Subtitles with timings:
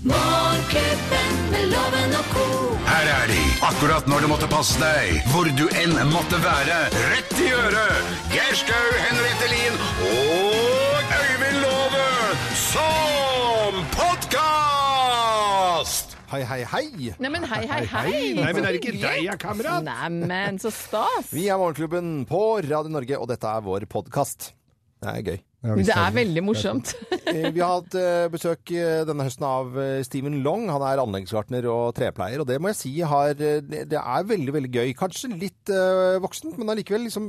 [0.00, 2.44] Morgenklubben med loven og ko.
[2.88, 6.78] Her er de, akkurat når det måtte passe deg, hvor du enn måtte være.
[7.10, 8.14] Rett i øret!
[8.32, 9.76] Geir Skau, Henriette Lien
[10.06, 12.08] og Øyvind Låve
[12.62, 15.36] som podkast!
[16.32, 17.12] Hei, hei, hei.
[17.20, 18.16] Neimen, hei, hei, hei.
[18.40, 19.84] Nei, men er det ikke deg, ja, kamerat?
[19.84, 21.28] Neimen, så stas.
[21.34, 24.54] Vi er Morgenklubben på Radio Norge, og dette er vår podkast.
[25.04, 25.40] Det er gøy.
[25.60, 26.94] Det er veldig morsomt.
[27.30, 30.64] Eh, Vi har hatt eh, besøk eh, denne høsten av Steven Long.
[30.72, 34.54] Han er anleggsgartner og trepleier, og det må jeg si har Det det er veldig,
[34.56, 34.88] veldig gøy.
[34.98, 35.70] Kanskje litt
[36.24, 37.28] voksent, men allikevel liksom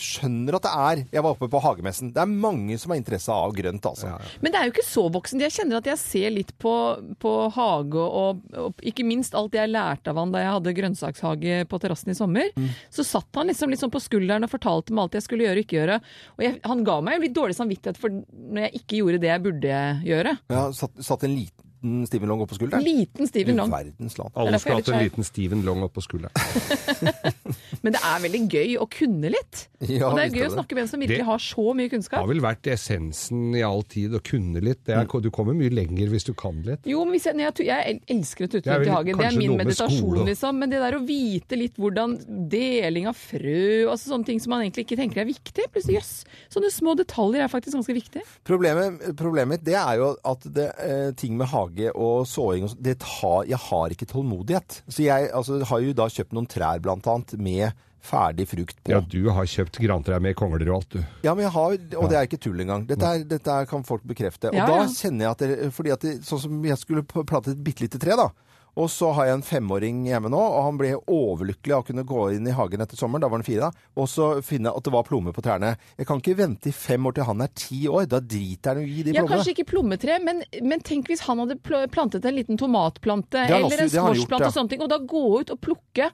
[0.00, 2.12] skjønner at det er Jeg var oppe på hagemessen.
[2.14, 4.14] Det er mange som har interesse av grønt, altså.
[4.40, 5.44] Men det er jo ikke så voksent.
[5.44, 6.72] Jeg kjenner at jeg ser litt på,
[7.20, 11.58] på hage og, og ikke minst alt jeg lærte av han da jeg hadde grønnsakshage
[11.68, 12.54] på terrassen i sommer.
[12.94, 15.60] Så satt han liksom, litt sånn på skulderen og fortalte meg alt jeg skulle gjøre
[15.60, 16.00] og ikke gjøre.
[16.38, 19.30] Og jeg, han ga meg jo litt dårlig samvittighet for når jeg ikke gjorde det
[19.32, 20.34] jeg burde gjøre.
[20.52, 21.65] Ja, satt, satt en liten
[22.06, 22.84] Steven Long oppå skulderen.
[22.84, 23.70] Liten Steven Long.
[23.70, 24.30] Verdens land.
[24.34, 26.32] Alle skal ha hatt en liten Steven Long oppå skulderen.
[27.84, 29.66] Men det er veldig gøy å kunne litt.
[29.84, 31.90] Ja, og det er gøy å snakke med en som virkelig Det- har så mye
[31.92, 32.18] kunnskap.
[32.18, 34.84] Det har vel vært essensen i all tid å kunne litt.
[34.86, 36.86] Det er, du kommer mye lenger hvis du kan litt.
[36.88, 39.20] Jo, men hvis jeg, jeg, jeg elsker er rundt i hagen.
[39.20, 40.58] Det er min meditasjon, liksom.
[40.58, 42.16] Men det der å vite litt hvordan
[42.50, 45.68] deling av frø, altså sånne ting som man egentlig ikke tenker er viktig.
[45.72, 46.12] Plutselig, jøss.
[46.52, 48.24] Sånne små detaljer er faktisk ganske viktig.
[48.46, 52.72] Problemet, problemet mitt det er jo at det, eh, ting med hage og såing og
[52.74, 53.48] sånn.
[53.50, 54.80] Jeg har ikke tålmodighet.
[54.88, 58.92] Så jeg altså, har jo da kjøpt noen trær blant annet med ferdig frukt på.
[58.92, 61.00] Ja, du har kjøpt grantrær med kongler og alt, du.
[61.26, 62.86] Ja, men jeg har, og det er ikke tull engang.
[62.88, 64.52] Dette, er, dette er, kan folk bekrefte.
[64.52, 67.54] Og Ja, da kjenner jeg at det, fordi at det, sånn som jeg skulle plante
[67.54, 68.30] et bitte lite tre, da.
[68.76, 72.04] Og så har jeg en femåring hjemme nå, og han ble overlykkelig av å kunne
[72.04, 73.24] gå inn i hagen etter sommeren.
[73.24, 73.86] Da var han fire, da.
[73.96, 75.70] Og så finne at det var plommer på trærne.
[75.96, 78.04] Jeg kan ikke vente i fem år til han er ti år.
[78.12, 79.32] Da driter han i de Ja, plommene.
[79.38, 83.70] kanskje ikke plommetre, men, men tenk hvis han hadde plantet en liten tomatplante har eller
[83.70, 84.52] også- en squashplante ja.
[84.52, 86.10] og sånne ting, og da gå ut og plukke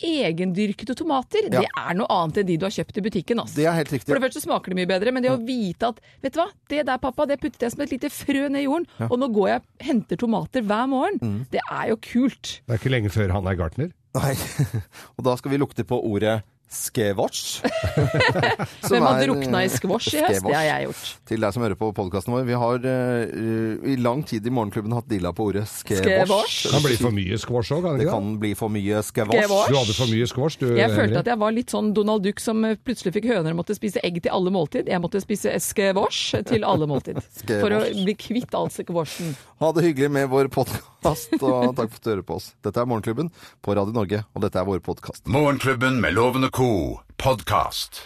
[0.00, 1.48] egendyrkede tomater.
[1.50, 1.60] Ja.
[1.62, 3.42] Det er noe annet enn de du har kjøpt i butikken.
[3.42, 3.58] Altså.
[3.60, 4.08] Det er helt riktig.
[4.08, 6.48] For det første smaker det mye bedre, men det å vite at vet du hva,
[6.72, 9.28] det der pappa, det puttet jeg som et lite frø ned i jorden, og nå
[9.34, 11.44] går jeg og henter tomater hver morgen, Mm.
[11.52, 12.60] det er jo kult.
[12.66, 13.92] Det er ikke lenge før han er gartner.
[14.12, 14.34] Nei.
[15.16, 17.60] og da skal vi lukte på ordet skevårs.
[18.88, 20.46] Hvem hadde rukna i skvosj i høst?
[20.46, 21.10] Det har jeg gjort.
[21.28, 22.46] Til deg som hører på podkasten vår.
[22.48, 25.66] Vi har uh, i lang tid i Morgenklubben hatt dilla på ordet.
[25.70, 26.56] Skevårs.
[26.64, 29.02] Det kan bli for mye skvosj òg, kan det Det kan bli for mye.
[29.06, 29.68] Skevårs.
[29.68, 30.68] Du hadde for mye skvosj, du.
[30.80, 33.62] Jeg følte at jeg var litt sånn Donald Duck som eh, plutselig fikk høner og
[33.62, 34.88] måtte spise egg til alle måltid.
[34.90, 37.20] Jeg måtte spise skvosj til alle måltid.
[37.62, 39.36] For å bli kvitt all skvosjen.
[39.62, 42.48] Ha det hyggelig med vår podkast, og takk for at du hører på oss.
[42.66, 43.28] Dette er Morgenklubben
[43.62, 45.22] på Radio Norge, og dette er vår podkast.
[45.30, 47.00] Morgenklubben med lovende og co.
[47.16, 48.00] podkast.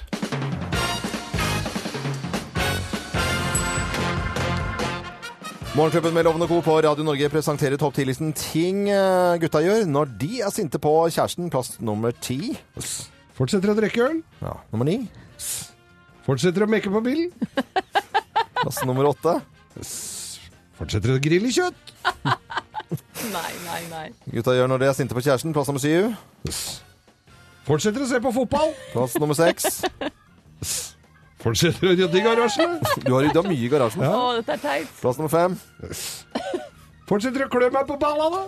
[5.75, 6.63] Morgenklubben med Lovende Co.
[6.63, 10.95] på Radio Norge presenterer topp 10-listen ting eh, gutta gjør når de er sinte på
[11.05, 11.51] kjæresten.
[11.53, 12.57] Plass nummer ti.
[13.37, 14.25] Fortsetter å drikke øl.
[14.41, 15.03] Ja, nummer ni.
[16.25, 17.29] Fortsetter å mekke på bilen.
[18.63, 19.37] Plass nummer åtte.
[20.81, 21.95] Fortsetter å grille kjøtt.
[23.37, 24.05] Nei, nei, nei.
[24.31, 25.53] Gutta gjør når de er sinte på kjæresten.
[25.53, 26.86] Plass nummer syv.
[27.67, 28.75] Fortsetter å se på fotball.
[28.93, 29.81] Plass nummer seks.
[31.43, 32.79] Fortsetter å rydde i garasjene.
[33.03, 34.05] Du har rydda mye i garasjen.
[34.07, 34.93] Å, dette er teit.
[35.03, 35.57] Plass nummer fem.
[37.11, 38.47] Fortsetter å klø meg på ballene.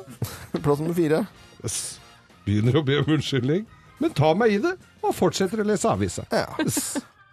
[0.62, 1.24] Plass nummer fire.
[2.46, 3.66] Begynner å be om unnskyldning,
[3.98, 6.24] men tar meg i det og fortsetter å lese avisa.
[6.30, 6.46] Ja.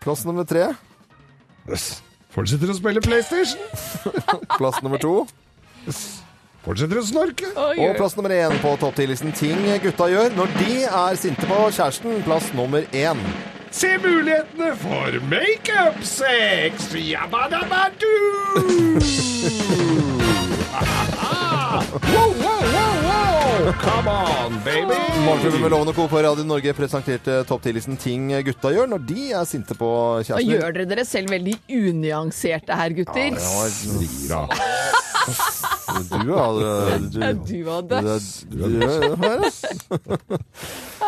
[0.03, 0.72] Plass nummer tre.
[2.35, 3.62] Fortsetter å spille PlayStation.
[4.57, 5.22] Plass nummer to.
[6.66, 7.46] Fortsetter å snorke.
[7.62, 11.46] Oi, Og plass nummer én på topp ti-listen ting gutta gjør når de er sinte
[11.50, 12.24] på kjæresten.
[12.26, 13.22] Plass nummer én.
[13.76, 16.88] Se mulighetene for makeup-sex!
[16.96, 18.14] Jabadabadu!
[22.08, 23.74] wow, wow, wow, wow!
[23.84, 24.96] Come on, baby!
[25.25, 26.08] Morgenklubben med Loven og Co.
[26.08, 30.24] på Radio Norge presenterte topp 10-listen ting gutta gjør når de er sinte på Nå
[30.24, 30.52] kjæresten.
[30.56, 33.36] gjør dere dere selv veldig unyanserte her, gutter.
[33.36, 33.40] Ja.
[34.30, 34.42] Ja,
[37.45, 38.45] du var døds.
[38.50, 38.88] du, du, du,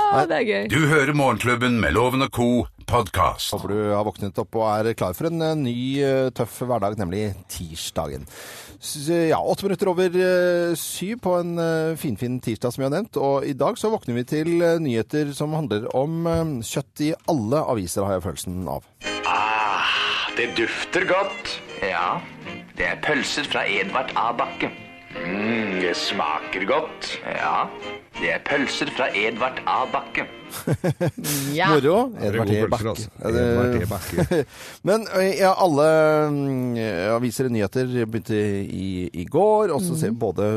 [0.07, 0.67] Ja, det er gøy.
[0.71, 2.49] Du hører Morgenklubben med Loven og co.
[2.87, 3.51] podkast.
[3.51, 6.95] Håper du har våknet opp og er klar for en eh, ny, eh, tøff hverdag,
[6.99, 8.23] nemlig tirsdagen.
[9.27, 11.57] Ja, åtte minutter over eh, syv på en
[11.97, 13.19] finfin fin tirsdag, som vi har nevnt.
[13.19, 18.07] Og i dag så våkner vi til nyheter som handler om kjøtt i alle aviser,
[18.07, 18.87] har jeg følelsen av.
[19.27, 19.91] Ah,
[20.39, 21.57] det dufter godt.
[21.81, 22.17] Ja,
[22.77, 24.31] det er pølser fra Edvard A.
[24.37, 24.69] Bakke.
[25.17, 27.21] Mm, det smaker godt.
[27.25, 27.65] Ja,
[28.19, 29.85] Det er pølser fra Edvard A.
[29.93, 30.25] Bakke.
[31.55, 31.69] Ja.
[31.75, 31.97] Moro.
[32.21, 32.61] Edvard E.
[32.71, 32.89] Bakke.
[32.93, 33.09] altså.
[33.25, 33.85] Edvard E.
[33.89, 34.39] Bakke.
[34.87, 35.05] Men
[35.37, 35.87] ja, alle
[36.33, 36.77] mm,
[37.17, 39.73] aviser og nyheter begynte i, i går.
[39.75, 40.47] Og så ser vi både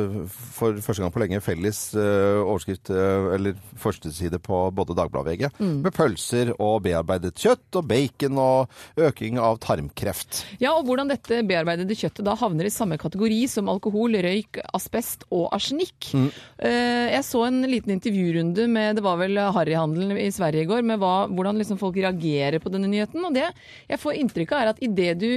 [0.54, 5.30] for første gang på lenge felles uh, overskrift, uh, eller førsteside på både Dagbladet og
[5.30, 5.44] VG,
[5.84, 10.44] med pølser og bearbeidet kjøtt og bacon og øking av tarmkreft.
[10.62, 15.26] Ja, og hvordan dette bearbeidede kjøttet da havner i samme kategori som alkohol, røyk, asbest
[15.34, 16.10] og arsenikk.
[16.14, 19.36] Eh, Jeg så en liten intervjurunde med det var vel
[19.80, 23.24] harryhandelen i Sverige i går, med hva, hvordan liksom folk reagerer på denne nyheten.
[23.24, 23.46] Og det
[23.88, 25.30] jeg får inntrykk av er at idet du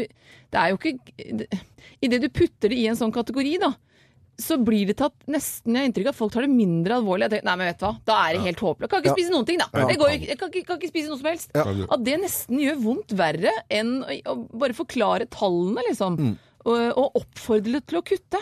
[0.53, 1.47] Det er jo ikke
[2.03, 3.73] Idet du putter det i en sånn kategori, da.
[4.39, 7.27] Så blir det tatt nesten Jeg inntrykk av at folk tar det mindre alvorlig.
[7.27, 8.91] Jeg tenker, Nei, men vet du hva, Da er det helt håpløst.
[8.91, 9.67] Kan ikke spise noen ting, da.
[9.89, 11.53] Det går, jeg kan ikke, kan ikke spise noe som helst.
[11.55, 16.17] At det nesten gjør vondt verre enn å å bare forklare tallene, liksom.
[16.63, 18.39] Og, og oppfordre til å kutte.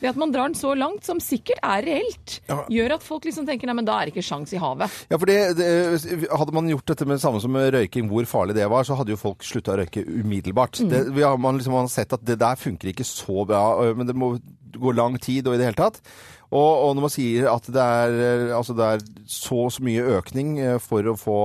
[0.00, 2.38] Ved at man drar den så langt, som sikkert er reelt,
[2.72, 4.98] gjør at folk liksom tenker nei, men da er det ikke sjans i havet.
[5.12, 5.68] Ja, for det, det,
[6.34, 9.14] Hadde man gjort dette med det samme som røyking, hvor farlig det var, så hadde
[9.14, 10.82] jo folk slutta å røyke umiddelbart.
[10.90, 13.64] Det, vi har, man, liksom, man har sett at det der funker ikke så bra,
[13.96, 14.34] men det må
[14.80, 16.00] gå lang tid og i det hele tatt.
[16.54, 19.82] Og, og når man sier at det er, eh, altså det er så og så
[19.82, 21.38] mye økning eh, for å få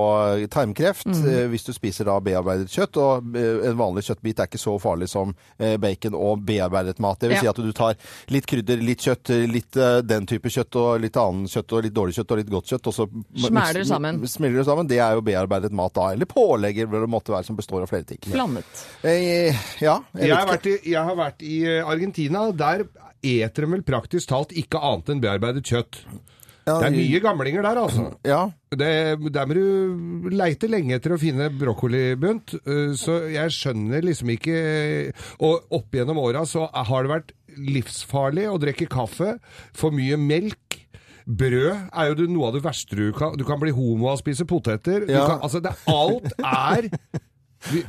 [0.52, 1.48] tarmkreft mm.
[1.50, 5.08] hvis du spiser da bearbeidet kjøtt, og eh, en vanlig kjøttbit er ikke så farlig
[5.10, 7.18] som eh, bacon og bearbeidet mat.
[7.18, 7.42] Det vil Ja.
[7.42, 7.98] si at du tar
[8.30, 11.96] litt krydder, litt kjøtt, litt eh, den type kjøtt og litt annen kjøtt og litt
[11.96, 13.08] dårlig kjøtt og litt godt kjøtt, og så
[13.48, 14.22] Smeller det sammen.
[14.30, 14.90] Smeller det sammen.
[14.94, 17.90] Det er jo bearbeidet mat da, eller pålegger hva det måtte være som består av
[17.90, 18.22] flere ting.
[18.30, 18.86] Blandet.
[19.02, 22.50] Eh, ja, jeg Jeg har, vært i, jeg har vært i eh, Argentina.
[22.54, 22.86] Der
[23.22, 26.02] eter de vel praktisk talt ikke annet enn bearbeidet kjøtt.
[26.68, 28.02] Ja, Det er mye gamlinger der, altså.
[28.28, 28.40] Ja,
[28.70, 28.90] Det,
[29.32, 32.52] der må du leite lenge etter å finne brokkolibunt,
[33.00, 34.58] så jeg skjønner liksom ikke
[35.40, 39.38] Og opp gjennom åra så har det vært livsfarlig å drikke kaffe,
[39.74, 40.76] for mye melk.
[41.26, 44.22] Brød er jo noe av det verste du kan Du kan bli homo av å
[44.22, 45.06] spise poteter.
[45.08, 45.26] Du Ja.
[45.26, 46.90] kan, altså, det, alt er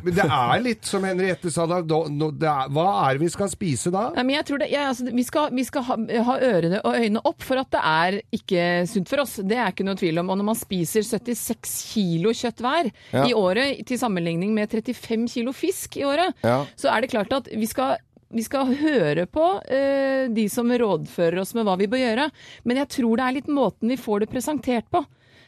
[0.03, 1.79] men det er litt som Henriette sa da.
[1.79, 4.09] er, hva er det vi skal spise da?
[4.17, 5.97] Nei, men jeg tror det, jeg, altså, vi skal, vi skal ha,
[6.27, 9.37] ha ørene og øynene opp for at det er ikke sunt for oss.
[9.39, 10.31] Det er ikke noe tvil om.
[10.33, 13.25] Og når man spiser 76 kilo kjøtt hver Ja.
[13.25, 16.65] i året, til sammenligning med 35 kilo fisk i året, Ja.
[16.75, 17.97] så er det klart at vi skal
[18.31, 22.29] vi skal høre på uh, de som rådfører oss med hva vi bør gjøre,
[22.63, 25.03] men jeg tror det er litt måten vi får det presentert på.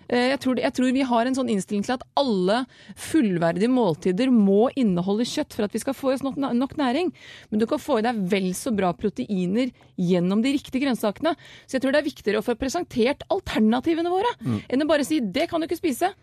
[0.09, 2.65] Eh, Jeg tror, jeg tror vi har en sånn innstilling til at alle
[2.95, 7.11] fullverdige måltider må inneholde kjøtt for at vi skal få i oss nok, nok næring.
[7.51, 11.35] Men du kan få i deg vel så bra proteiner gjennom de riktige grønnsakene.
[11.67, 14.31] Så jeg tror det er viktigere å få presentert alternativene våre,
[14.69, 16.13] enn å bare si 'det kan du ikke spise'.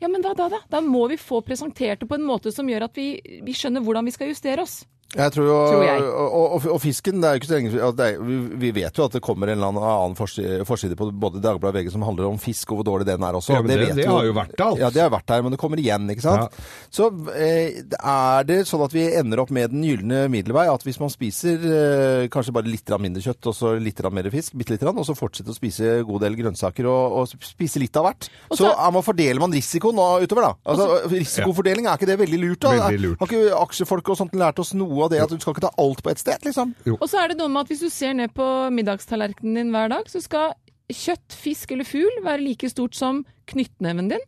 [0.00, 0.60] Ja, men da, da, da.
[0.70, 3.82] Da må vi få presentert det på en måte som gjør at vi, vi skjønner
[3.82, 4.84] hvordan vi skal justere oss.
[5.16, 6.02] Jeg tror jo, Tror jeg.
[6.04, 8.98] Og, og, og fisken, det er jo ikke så lenge det er, vi, vi vet
[9.00, 11.92] jo at det kommer en eller annen, annen forside, forside på både Dagbladet og VG
[11.94, 13.54] som handler om fisk, og hvor dårlig den er også.
[13.56, 14.78] Ja, men det- vet det jo- har jo vært alt.
[14.82, 16.58] Ja, det har vært der, men det kommer igjen, ikke sant?
[16.92, 21.00] Så eh, er det sånn at vi ender opp med den gylne middelvei, at hvis
[21.00, 24.84] man spiser eh, kanskje bare litt mindre kjøtt, og så litt mer fisk, bitte litt
[24.84, 28.28] grann, og så fortsetter å spise god del grønnsaker og, og spise litt av hvert,
[28.52, 30.52] så, så- er man, fordeler man risikoen utover, da.
[30.68, 32.60] Altså, risikofordeling, er ikke det veldig lurt?
[32.60, 32.76] da?
[32.76, 33.18] Veldig lurt.
[33.24, 35.74] Har ikke aksjefolk og sånt lært oss noe av det, at du skal ikke ta
[35.78, 36.74] alt på ett sted, liksom?
[36.98, 39.94] Og så er det noe med at hvis du ser ned på middagstallerkenen din hver
[39.94, 40.56] dag, så skal
[40.88, 43.22] kjøtt, fisk eller fugl være like stort som
[43.52, 44.26] knyttneven din.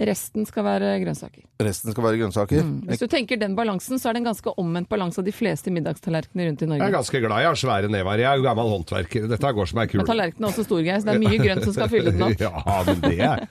[0.00, 1.42] Resten skal være grønnsaker.
[1.60, 2.62] Resten skal være grønnsaker.
[2.88, 5.72] Hvis du tenker den balansen, så er det en ganske omvendt balanse av de fleste
[5.74, 6.80] middagstallerkenene rundt i Norge.
[6.86, 8.22] Jeg er ganske glad jeg har svære never.
[8.22, 9.26] Jeg er jo gammel håndverker.
[9.28, 10.06] Dette går som ei kule.
[10.08, 12.40] tallerkenen er også stor, Geir, så det er mye grønt som skal fylle den opp.
[12.46, 13.44] Ja, men det er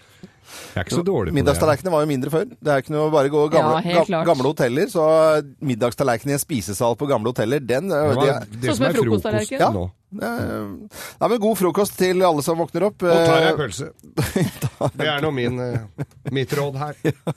[0.50, 1.38] Jeg er ikke så dårlig på det.
[1.40, 2.46] Middagstallerkenene var jo mindre før.
[2.60, 4.90] Det er ikke noe bare gå gamle, Ja, ga- gamle hoteller.
[4.92, 5.06] Så
[5.62, 8.76] middagstallerken i en spisesal på gamle hoteller, den Det det, var det, det Sånn som
[8.76, 9.60] som er en frokost frokosttallerken.
[9.60, 9.72] Ja.
[9.72, 9.90] nå.
[10.10, 13.04] Nei, men God frokost til alle som våkner opp.
[13.06, 13.90] Og tar jeg Eh, pølse.
[14.98, 15.60] Det er nå min,
[16.34, 16.96] mitt råd her.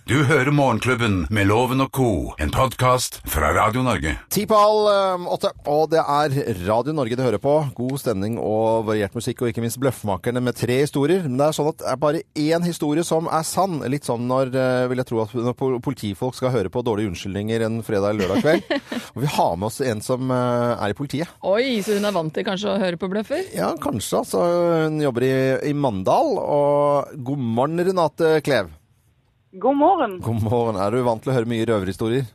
[0.08, 2.06] Du hører Morgenklubben med Loven og co.,
[2.40, 4.14] en podkast fra Radio Norge.
[4.32, 7.54] Ti på halv åtte, og det er Radio Norge du hører på.
[7.76, 11.26] God stemning og variert musikk, og ikke minst Bløffmakerne med tre historier.
[11.28, 13.80] Men det er sånn at det er bare én historie som er sann.
[13.90, 17.66] Litt sånn når, eh, vil jeg tro, at når politifolk skal høre på dårlige unnskyldninger
[17.66, 18.84] en fredag eller lørdag kveld.
[19.14, 21.32] og vi har med oss en som eh, er i politiet.
[21.46, 23.46] Oi, så hun er vant til kanskje å høre på bløffer?
[23.56, 24.22] Ja, kanskje.
[24.22, 24.44] Altså,
[24.86, 25.34] hun jobber i,
[25.70, 26.36] i Mandal.
[26.42, 28.72] Og god morgen, Renate Klev.
[29.52, 30.20] God morgen.
[30.24, 30.78] God morgen.
[30.80, 32.30] Er du vant til å høre mye røverhistorier?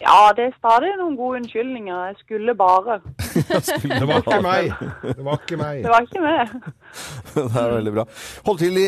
[0.00, 1.98] Ja, det er stadig noen gode unnskyldninger.
[2.08, 2.98] Jeg skulle bare.
[3.82, 4.70] Det var ikke meg.
[5.04, 5.82] Det var ikke meg.
[5.84, 6.54] Det var ikke meg.
[7.34, 8.06] Det er veldig bra.
[8.48, 8.86] Hold til i,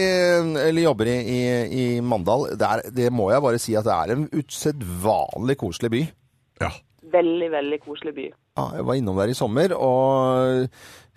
[0.65, 1.43] eller jobber i, i,
[1.83, 2.49] i Mandal.
[2.57, 6.03] Det, er, det må jeg bare si at det er en usedvanlig koselig by.
[6.65, 6.73] Ja.
[7.15, 8.27] Veldig, veldig koselig by.
[8.55, 10.69] Ja, jeg var innom der i sommer og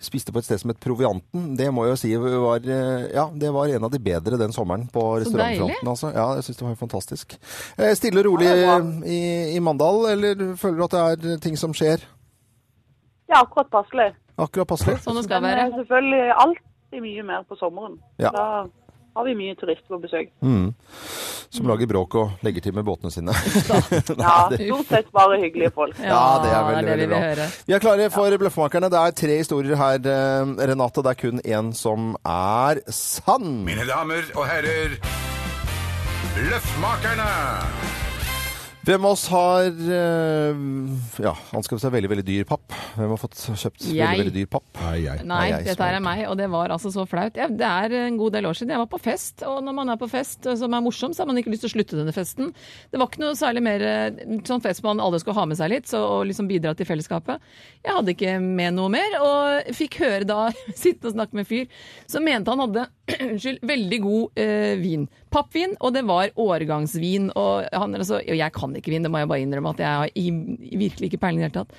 [0.02, 1.52] spiste på et sted som het Provianten.
[1.58, 4.50] Det må jeg jo si var, eh, ja, det var en av de bedre den
[4.54, 5.86] sommeren på restaurantfronten.
[5.90, 6.10] Altså.
[6.14, 7.36] Ja, jeg syns det var fantastisk.
[7.78, 9.20] Eh, Stille og rolig Ja, i,
[9.54, 12.02] i Mandal, eller føler du at det er ting som skjer
[13.30, 14.10] Ja, akkurat passelig.
[14.38, 14.98] akkurat passelig?
[15.06, 15.66] Sånn det skal være.
[15.68, 17.98] eh, selvfølgelig alltid mye mer på sommeren.
[18.18, 18.30] Ja.
[18.34, 18.66] Da
[19.16, 20.28] har vi mye turister på besøk.
[20.44, 20.74] Mm.
[21.50, 23.32] Som lager bråk og legger til med båtene sine.
[24.18, 25.96] Ja, stort sett bare hyggelige folk.
[25.98, 27.20] Ja, det er veldig, det veldig vi bra.
[27.24, 27.46] høre.
[27.66, 28.90] Vi er klare for Bløffmakerne.
[28.92, 31.02] Det er tre historier her, eh, Renate.
[31.06, 33.64] Det er kun én som er sann.
[33.64, 34.98] Mine damer og herrer,
[36.36, 37.32] Bløffmakerne!
[38.88, 40.60] Hvem av oss har eh,
[41.20, 42.72] ja, anskaffet seg veldig veldig dyr papp?
[42.96, 43.98] Hvem har fått kjøpt Jeg.
[44.00, 44.64] veldig veldig dyr papp?
[44.80, 45.26] Nei, jeg.
[45.28, 47.36] Nei, jeg dette her er meg, og det var altså så flaut.
[47.36, 48.72] Ja, det er en god del år siden.
[48.72, 51.20] Jeg var på fest, og når man er på fest eh, som er morsom, så
[51.20, 52.48] har man ikke lyst til å slutte denne festen.
[52.88, 55.68] Det var ikke noe særlig mer eh, sånn fest man alle skulle ha med seg
[55.74, 57.44] litt, så, og liksom bidra til fellesskapet.
[57.84, 60.46] Jeg hadde ikke med noe mer, og fikk høre da,
[60.86, 62.88] sitte og snakke med en fyr, som mente han hadde
[63.34, 65.04] unnskyld, veldig god eh, vin.
[65.28, 67.28] Pappvin, og det var årgangsvin.
[67.36, 69.86] Og, han, altså, og jeg kan ikke vin, det må jeg bare innrømme at jeg
[69.86, 70.30] har i,
[70.78, 71.72] virkelig ikke peiling i det hele tatt.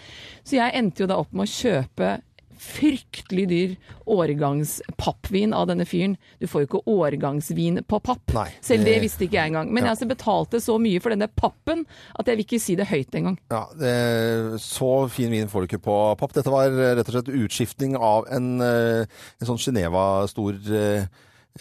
[0.44, 2.22] Så jeg endte jo da opp med å kjøpe
[2.60, 3.76] fryktelig dyr
[4.06, 6.18] årgangspappvin av denne fyren.
[6.42, 8.34] Du får jo ikke årgangsvin på papp.
[8.36, 9.72] Nei, Selv det det- visste ikke jeg engang.
[9.72, 11.86] Men jeg altså betalte så mye for denne pappen
[12.20, 13.38] at jeg vil ikke si det høyt engang.
[13.50, 16.34] Ja, det, Så fin vin får du ikke på papp.
[16.34, 19.06] Dette var rett og slett utskiftning av en, eh,
[19.40, 21.06] en sånn Geneva-stor eh,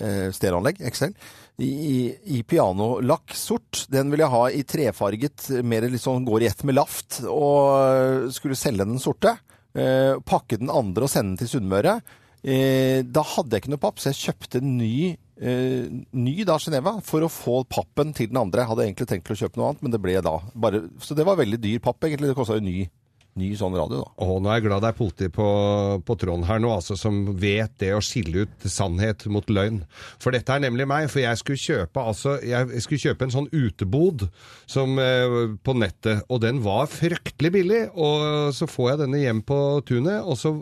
[0.00, 1.14] eh, stereoanlegg, XL,
[1.58, 3.84] i, i- pianolakk sort.
[3.90, 8.30] Den vil jeg ha i trefarget, mer litt sånn går i ett med laft, og
[8.34, 9.36] skulle selge den sorte.
[9.78, 11.98] Eh, pakke den andre og sende den til Sunnmøre.
[12.46, 17.00] Eh, da hadde jeg ikke noe papp, så jeg kjøpte ny, eh, ny da Geneva
[17.02, 18.62] for å få pappen til den andre.
[18.62, 21.14] Jeg hadde egentlig tenkt til å kjøpe noe annet, men det ble da bare Så
[21.18, 22.30] det var veldig dyr papp, egentlig.
[22.30, 22.88] Det kosta jo ny,
[23.38, 24.12] ny sånn radio, da.
[24.24, 25.48] Å, nå er jeg glad det er politi på,
[26.06, 29.82] på tråden her nå, altså, som vet det å skille ut sannhet mot løgn.
[30.22, 33.50] For dette er nemlig meg, for jeg skulle kjøpe, altså, jeg skulle kjøpe en sånn
[33.54, 34.28] utebod
[34.68, 39.44] som, eh, på nettet, og den var fryktelig billig, og så får jeg denne hjem
[39.46, 40.56] på tunet, og så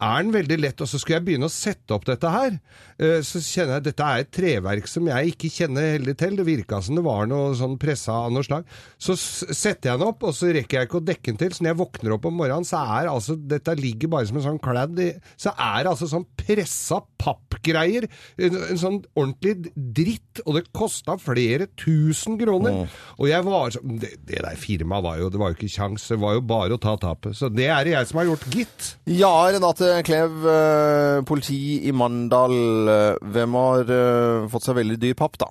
[0.00, 2.56] er den veldig lett, og så skulle jeg begynne å sette opp dette her.
[2.98, 6.36] Eh, Så kjenner jeg at dette er et treverk som jeg ikke kjenner heldig til.
[6.40, 8.64] Det virka som det var noe sånn pressa av noe slag.
[8.98, 11.50] Så setter jeg den opp, og så rekker jeg ikke å dekke den til.
[11.54, 14.46] Så når jeg våkner opp om morgenen, så er altså Dette ligger bare som en
[14.48, 18.06] sånn kladd i Så er det altså sånn pressa pappgreier.
[18.40, 22.86] En, en sånn ordentlig dritt, og det kosta flere tusen kroner.
[23.18, 26.06] Og jeg var så det, det der firmaet var jo Det var jo ikke kjangs,
[26.10, 27.36] det var jo bare å ta tapet.
[27.38, 28.90] Så det er det jeg som har gjort, gitt.
[29.10, 32.56] Ja, Renate Klev, eh, politi i Mandal.
[32.88, 35.50] eh, Hvem har eh, fått seg veldig dyr papp, da?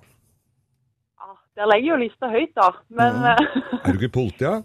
[1.20, 2.72] Ja, der legger jo lista høyt, da.
[2.98, 3.80] Men mm.
[3.84, 4.58] Er du ikke politi, ja?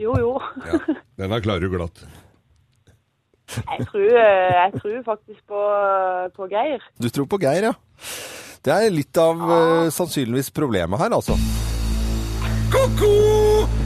[0.00, 0.36] jo, jo.
[0.66, 0.80] Ja,
[1.22, 2.04] den er klarer du glatt.
[3.52, 5.62] Jeg tror, eh, jeg tror faktisk på,
[6.36, 6.84] på Geir.
[7.02, 7.74] Du tror på Geir, ja.
[8.64, 9.62] Det er litt av ja.
[9.92, 11.36] sannsynligvis problemet her, altså.
[12.74, 13.14] Ko-ko!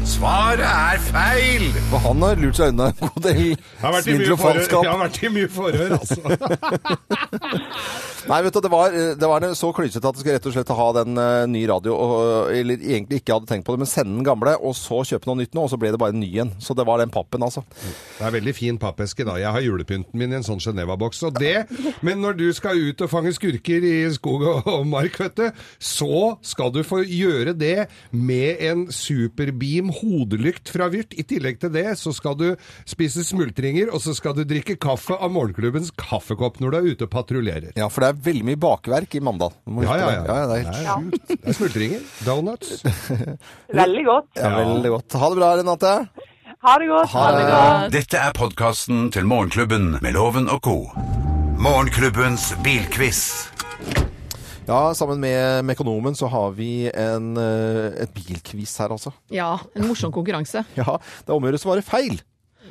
[0.09, 1.67] Svaret er feil!
[1.91, 4.87] For han har lurt seg unna en god del Jeg har svindel og falskap.
[4.87, 6.21] jeg har vært i mye forhør altså.
[8.29, 10.73] Nei, vet du, det var, det var så klysete at du skal rett og slett
[10.79, 14.17] ha den uh, ny radio, og, eller egentlig ikke hadde tenkt på det, men sende
[14.19, 16.29] den gamle, og så kjøpe noe nytt nå, og så ble det bare en ny
[16.43, 16.51] en.
[16.61, 17.63] Så det var den pappen, altså.
[18.19, 19.39] Det er veldig fin pappeske da.
[19.41, 21.23] Jeg har julepynten min i en sånn Geneva-boks.
[21.29, 21.55] Og det,
[22.05, 25.65] men når du skal ut og fange skurker i skog og, og mark, vet du,
[25.81, 31.17] så skal du få gjøre det med en superbeam hodelykt fra Vyrt.
[31.19, 32.47] I tillegg til det så skal du
[32.89, 37.09] spise smultringer, og så skal du drikke kaffe av morgenklubbens kaffekopp når du er ute
[37.09, 37.73] og patruljerer.
[37.79, 39.55] Ja, for det er veldig mye bakverk i Mandal.
[39.67, 40.25] Ja, ja, ja.
[40.25, 41.29] ja, det er helt sjukt.
[41.35, 42.09] Det er smultringer.
[42.29, 42.75] Donuts.
[43.83, 44.29] Veldig godt.
[44.39, 45.17] ja, veldig godt.
[45.21, 45.93] Ha det bra, Renate.
[46.67, 47.13] Ha det godt.
[47.13, 47.45] Ha det.
[47.95, 50.79] Dette er podkasten til Morgenklubben med Loven og co.
[51.63, 53.49] Morgenklubbens bilquiz.
[54.69, 59.15] Ja, sammen med Mekonomen så har vi en, eh, et bilquiz her, altså.
[59.33, 60.61] Ja, en morsom konkurranse.
[60.77, 62.19] Ja, det er om å gjøre å svare feil.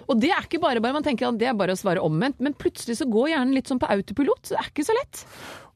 [0.05, 2.37] Og det er ikke bare bare, man tenker at det er bare å svare omvendt,
[2.39, 4.43] men plutselig så går hjernen litt sånn på autopilot.
[4.45, 5.23] Så det er ikke så lett.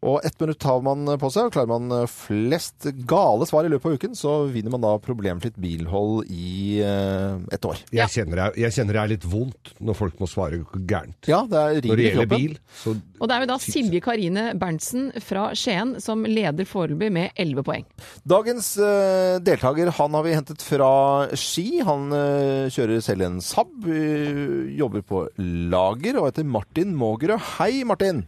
[0.01, 3.85] Og ett minutt har man på seg, og klarer man flest gale svar i løpet
[3.85, 7.83] av uken, så vinner man da problemfritt bilhold i eh, et år.
[7.93, 10.57] Jeg kjenner, det- jeg kjenner det er litt vondt når folk må svare
[10.89, 11.29] gærent.
[11.29, 14.47] Ja, det er Når det gjelder bil, så Og det er jo da Silje Karine
[14.57, 17.85] Berntsen fra Skien som leder foreløpig med 11 poeng.
[18.25, 21.67] Dagens eh, deltaker han har vi hentet fra Ski.
[21.85, 27.37] Han eh, kjører selv en Saab, eh, jobber på lager og heter Martin Mågerø.
[27.59, 28.25] Hei, Martin!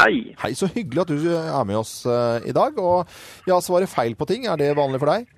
[0.00, 0.32] Hei.
[0.40, 2.78] Hei, Så hyggelig at du er med oss uh, i dag.
[2.80, 3.04] Og
[3.48, 5.28] ja, svare feil på ting, er det vanlig for deg?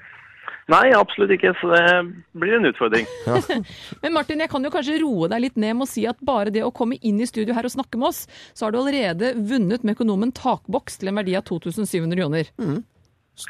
[0.71, 1.83] Nei, absolutt ikke, så det
[2.39, 3.09] blir en utfordring.
[4.05, 6.55] Men Martin, jeg kan jo kanskje roe deg litt ned med å si at bare
[6.55, 8.23] det å komme inn i studio her og snakke med oss,
[8.55, 12.53] så har du allerede vunnet med økonomen takboks til en verdi av 2700 kroner.
[12.63, 12.79] Mm.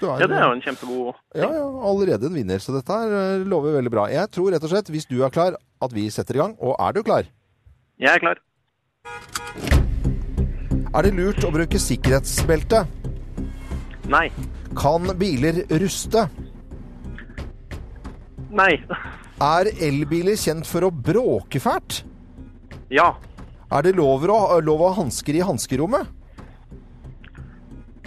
[0.00, 3.02] du er, Ja, det er jo en kjempegod ja, ja, allerede en vinner, så dette
[3.02, 4.08] her eh, lover veldig bra.
[4.08, 6.56] Jeg tror rett og slett, hvis du er klar, at vi setter i gang.
[6.64, 7.28] Og er du klar?
[8.00, 9.80] Jeg er klar.
[10.92, 12.82] Er det lurt å bruke sikkerhetsbelte?
[14.12, 14.26] Nei.
[14.76, 16.26] Kan biler ruste?
[18.52, 18.74] Nei.
[19.40, 22.02] Er elbiler kjent for å bråke fælt?
[22.92, 23.14] Ja.
[23.72, 26.12] Er det lov å, lov å ha hansker i hanskerommet?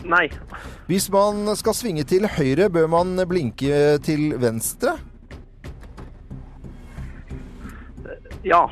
[0.05, 0.27] Nei.
[0.85, 4.99] Hvis man skal svinge til høyre, bør man blinke til venstre?
[8.45, 8.67] Ja.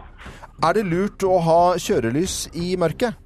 [0.62, 3.23] Er det lurt å ha kjørelys i mørket?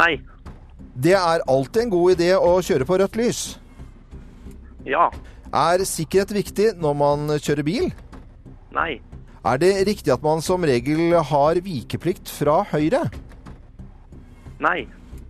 [0.00, 0.14] Nei.
[0.96, 3.40] Det er alltid en god idé å kjøre på rødt lys.
[4.88, 5.10] Ja.
[5.52, 7.90] Er sikkerhet viktig når man kjører bil?
[8.74, 9.00] Nei.
[9.44, 13.06] Er det riktig at man som regel har vikeplikt fra høyre?
[14.60, 14.84] Nei.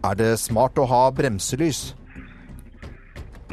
[0.07, 1.93] Er det smart å ha bremselys?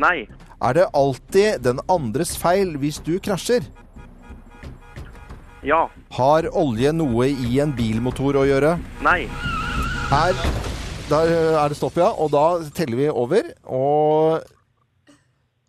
[0.02, 0.28] Nei.
[0.58, 3.66] Er det alltid den andres feil hvis du krasjer?
[5.66, 5.88] Ja.
[6.18, 8.78] Har olje noe i en bilmotor å gjøre?
[9.06, 9.28] Nei.
[10.10, 10.34] Her
[11.10, 11.32] der
[11.64, 12.12] er det stopp, ja.
[12.20, 12.46] Og da
[12.76, 13.50] teller vi over.
[13.66, 14.44] Og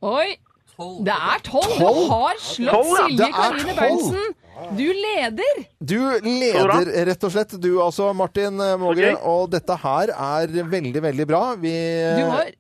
[0.08, 0.36] Oi!
[0.78, 1.72] Det er tolv!
[1.74, 3.74] Du har slått Silje Karine.
[3.78, 4.36] Berntsen!
[4.78, 5.60] Du leder!
[5.78, 9.14] du leder rett og slett, du altså, Martin Målgren.
[9.14, 9.30] Okay.
[9.30, 11.42] Og dette her er veldig, veldig bra.
[11.58, 11.74] Vi
[12.18, 12.50] Du var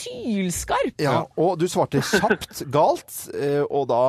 [0.00, 1.00] sylskarp!
[1.02, 4.00] Ja, og du svarte kjapt galt, eh, og da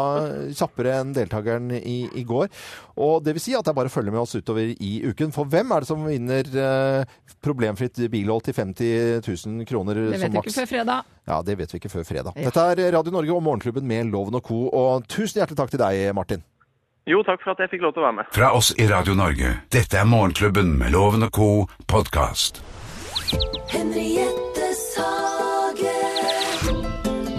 [0.58, 2.50] kjappere enn deltakeren i, i går.
[3.02, 5.34] Og det vil si at det er bare å følge med oss utover i uken.
[5.36, 10.22] For hvem er det som vinner eh, problemfritt bilhold til 50 000 kroner som maks?
[10.22, 11.12] Det vet vi ikke før fredag.
[11.32, 12.38] Ja, det vet vi ikke før fredag.
[12.38, 12.50] Ja.
[12.50, 14.64] Dette er Radio Norge og Morgenklubben med Loven og co.
[14.70, 16.46] Og tusen hjertelig takk til deg, Martin.
[17.10, 18.30] Jo, takk for at jeg fikk lov til å være med.
[18.36, 19.56] Fra oss i Radio Norge.
[19.74, 21.50] Dette er Morgenklubben med Loven og co.
[21.90, 22.62] podkast.
[23.72, 24.41] Henriettes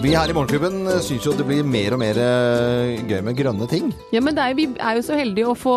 [0.03, 3.69] Vi her i Morgenklubben syns jo det blir mer og mer eh, gøy med grønne
[3.71, 3.93] ting.
[4.11, 5.77] Ja, men det er, vi er jo så heldige å få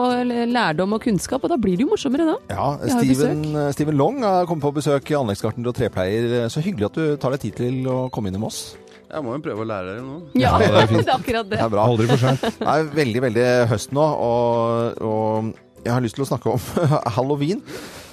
[0.50, 2.38] lærdom og kunnskap, og da blir det jo morsommere da.
[2.50, 3.44] Ja, har jo Steven,
[3.75, 6.48] Steven Long har kommet på besøk i Anleggsgartner og trepleier.
[6.50, 8.64] Så hyggelig at du tar deg tid til å komme innom oss.
[9.05, 10.24] Jeg må jo prøve å lære dere noe.
[10.42, 11.59] Ja, det er det er akkurat det.
[11.59, 11.85] Det er bra.
[11.85, 12.48] Aldri for sent.
[12.57, 16.66] Det er veldig, veldig høst nå, og, og jeg har lyst til å snakke om
[17.20, 17.61] halloween.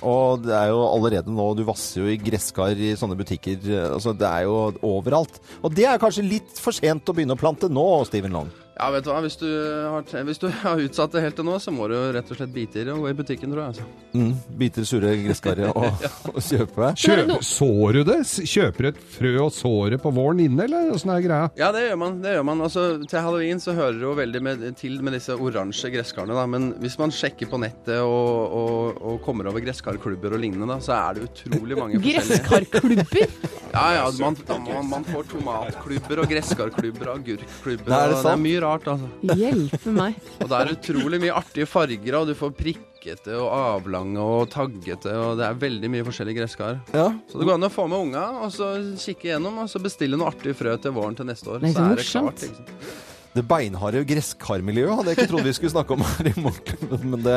[0.03, 3.62] Og det er jo allerede nå, du vasser jo i gresskar i sånne butikker.
[3.93, 5.38] Altså, det er jo overalt.
[5.62, 8.51] Og det er kanskje litt for sent å begynne å plante nå, Steven Long.
[8.79, 9.21] Ja, vet du hva.
[9.23, 12.31] Hvis du har, hvis du har utsatt det helt til nå, så må du rett
[12.33, 13.75] og slett bite i det og gå i butikken, tror jeg.
[13.75, 13.89] Altså.
[14.17, 16.93] Mm, biter sure gresskaret og, og kjøpe.
[17.03, 18.19] Kjøp, sår du det?
[18.53, 21.51] Kjøper et frø og sår det på våren inne, eller åssen er greia?
[21.61, 22.19] Ja, det gjør man.
[22.25, 22.65] det gjør man.
[22.65, 26.37] Altså, Til halloween så hører det jo veldig med, til med disse oransje gresskarene.
[26.37, 30.69] da, Men hvis man sjekker på nettet og, og, og kommer over gresskarklubber og lignende,
[30.73, 33.39] da, så er det utrolig mange forskjellige Gresskarklubber.
[33.73, 34.35] Ja, ja, man,
[34.67, 37.87] man, man får tomatklubber og gresskarklubber og agurkklubber.
[37.89, 39.11] Det er det og det er mye rart, altså.
[39.38, 40.16] Hjelpe meg.
[40.40, 45.11] Og det er utrolig mye artige farger, og du får prikkete og avlange og taggete,
[45.18, 46.77] og det er veldig mye forskjellige gresskar.
[46.94, 47.09] Ja.
[47.31, 50.18] Så det går an å få med unga, og så kikke igjennom, og så bestille
[50.18, 51.64] noe artig frø til våren til neste år.
[51.66, 52.46] Nei, så så er det klart.
[52.46, 53.11] Sant?
[53.33, 56.90] Det beinharde gresskarmiljøet hadde jeg ikke trodd vi skulle snakke om her i morgen.
[57.01, 57.37] Men, det,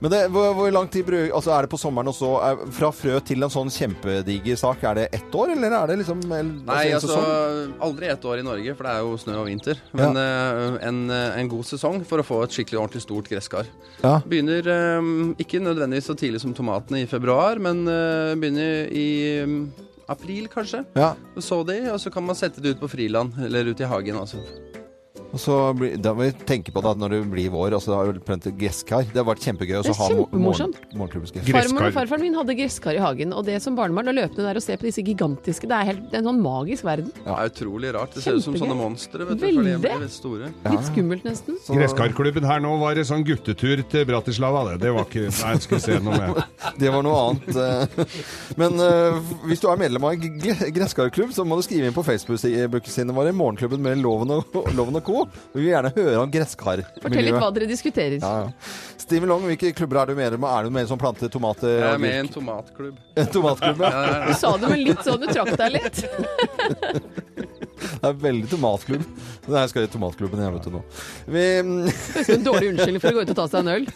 [0.00, 2.62] men det, hvor, hvor lang tid bruk, altså er det på sommeren og så er,
[2.78, 6.22] Fra frø til en sånn kjempediger sak, er det ett år, eller er det liksom
[6.24, 7.74] eller, Nei, en altså sesong?
[7.84, 9.82] aldri ett år i Norge, for det er jo snø og vinter.
[9.92, 13.68] Men eh, en, eh, en god sesong for å få et skikkelig ordentlig stort gresskar.
[14.00, 14.16] Ja.
[14.24, 19.08] Begynner um, ikke nødvendigvis så tidlig som tomatene i februar, men uh, begynner i
[19.44, 19.58] um,
[20.08, 20.84] april, kanskje.
[20.96, 21.12] Ja.
[21.36, 24.20] Så de, og så kan man sette det ut på friland, eller ut i hagen.
[24.24, 24.40] Altså.
[25.34, 27.90] Og så blir, da må vi tenke på det at når det blir vår, altså,
[27.90, 29.02] Det har jo plent gresskar.
[29.10, 30.76] Det har vært kjempegøy å Det er ha kjempemorsomt.
[30.94, 34.38] morgenklubbens Farmor og farfaren min hadde gresskar i hagen, og det som barnebarn å løpe
[34.38, 36.86] ned der og se på disse gigantiske Det er, helt, det er en sånn magisk
[36.86, 37.10] verden.
[37.18, 38.14] Det er utrolig rart.
[38.14, 39.74] Det ser ut som sånne monstre, vet du, Veldig.
[39.82, 41.58] blir litt skummelt, nesten.
[41.66, 44.80] Så- Gresskarklubben her nå var en sånn guttetur til Bratislava, det.
[44.86, 46.44] Det var ikke Nei, jeg skulle se noe med.
[46.78, 47.56] Det var noe annet.
[47.58, 48.04] eh.
[48.56, 49.18] Men eh,
[49.50, 53.14] hvis du er medlem av en gre- gresskarklubb, så må du skrive inn på Facebook-sidene
[53.14, 55.23] våre, Morgenklubben med Loven og, Loven og co.
[55.54, 57.02] Vi vil gjerne høre om gresskarmiljøet.
[57.04, 58.18] Fortell litt hva dere diskuterer.
[58.20, 58.74] Ja, ja.
[59.04, 60.58] Steve Long, hvilke klubber er du medlem av?
[60.58, 61.74] Er du med som planter tomater?
[61.76, 63.00] Jeg er med i en tomatklubb.
[63.20, 64.04] En tomatklubb, ja.
[64.28, 66.00] Du sa det med litt sånn, du trakk deg litt.
[67.84, 69.02] Det er veldig tomatklubb.
[69.44, 70.80] Nei, jeg skal i tomatklubben jeg, vet du nå.
[71.28, 71.42] Vi,
[72.14, 73.86] Det er en dårlig unnskyldning for å gå ut og ta seg en øl.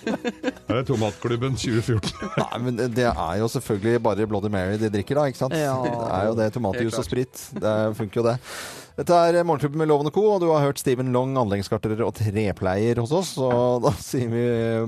[0.68, 2.12] Det er Tomatklubben 2014.
[2.42, 5.28] nei, men det er jo selvfølgelig bare Bloody Mary de drikker, da.
[5.30, 5.56] ikke sant?
[5.56, 5.76] Ja.
[5.84, 6.50] Det er jo det.
[6.58, 7.46] Tomatjus og sprit.
[7.56, 8.36] Det funker jo, det.
[8.98, 12.16] Dette er Morgenklubben med Loven og Co., og du har hørt Steven Long, anleggsgartner og
[12.18, 13.28] trepleier hos oss.
[13.38, 14.40] Og da sier vi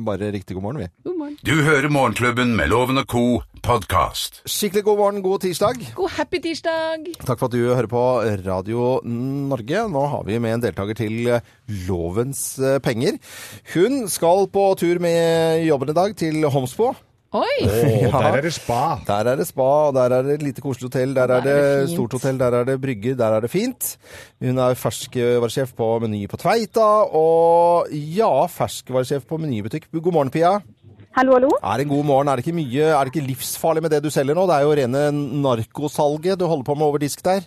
[0.03, 0.89] bare riktig god morgen, vi.
[1.07, 1.37] God morgen.
[1.47, 3.23] Du hører Morgenklubben med Loven og Co.
[3.63, 4.41] podkast.
[4.51, 5.85] Skikkelig god morgen, god tirsdag.
[5.95, 7.07] God happy tirsdag!
[7.23, 8.03] Takk for at du hører på
[8.49, 9.85] Radio Norge.
[9.95, 11.31] Nå har vi med en deltaker til
[11.87, 13.21] Lovens eh, penger.
[13.77, 16.97] Hun skal på tur med jobben i dag til Homsbo.
[17.31, 17.63] Oi!
[17.63, 18.99] Oh, der er det spa.
[19.07, 21.59] Der er det spa, og der er det et lite koselig hotell, der, er det,
[21.87, 21.93] fint.
[21.95, 23.93] stort hotell, der er det brygger, der er det fint.
[24.43, 29.87] Hun er ferskvaresjef på Meny på Tveita, og ja, ferskvaresjef på Menybutikk.
[29.95, 30.57] God morgen, Pia.
[31.15, 31.53] Hallo, hallo.
[31.63, 32.29] Er det en god morgen?
[32.33, 34.49] Er det ikke mye, er det ikke livsfarlig med det du selger nå?
[34.51, 35.07] Det er jo rene
[35.47, 37.47] narkosalget du holder på med over disk der.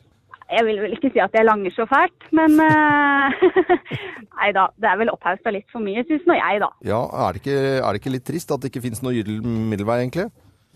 [0.54, 3.44] Jeg vil vel ikke si at jeg langer så fælt, men eh,
[4.40, 6.72] Nei da, det er vel opphausta litt for mye, syns nå jeg, da.
[6.86, 9.70] Ja, er det, ikke, er det ikke litt trist at det ikke finnes noe gyllen
[9.72, 10.30] middelvei, egentlig?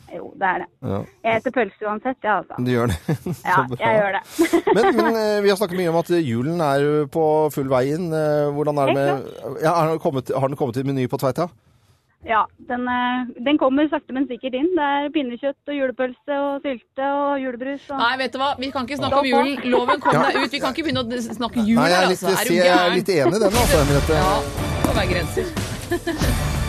[0.07, 0.67] Jo, det er det.
[0.87, 2.55] Ja, Jeg spiser pølse uansett, ja, altså.
[2.63, 2.97] du gjør det.
[3.49, 4.21] Ja, jeg gjør det.
[4.77, 8.07] Men, men eh, vi har snakket mye om at julen er på full vei inn.
[8.15, 11.19] Eh, Hvordan er det med ja, har, den kommet, har den kommet i Meny på
[11.19, 11.47] Tveita?
[11.49, 11.76] Ja,
[12.23, 14.69] den, eh, den kommer sakte, men sikkert inn.
[14.75, 17.85] Det er pinnekjøtt og julepølse og sylte og julebrus.
[17.91, 17.97] Og...
[18.01, 19.63] Nei, vet du hva, vi kan ikke snakke om julen.
[19.71, 20.51] Loven, kom deg ut.
[20.51, 22.41] Vi kan ikke begynne å snakke jul Nei, jeg her, er litt, altså.
[22.41, 23.83] Er du jeg er litt enig i den, altså.
[23.83, 24.13] Henriette.
[24.27, 24.35] Ja,
[24.81, 26.55] det må være grenser.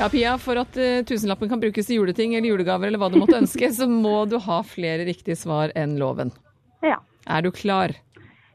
[0.00, 3.18] Ja, Pia, for at uh, tusenlappen kan brukes til juleting eller julegaver eller hva du
[3.20, 6.32] måtte ønske, så må du ha flere riktige svar enn loven.
[6.80, 6.96] Ja.
[7.30, 7.94] Er du klar?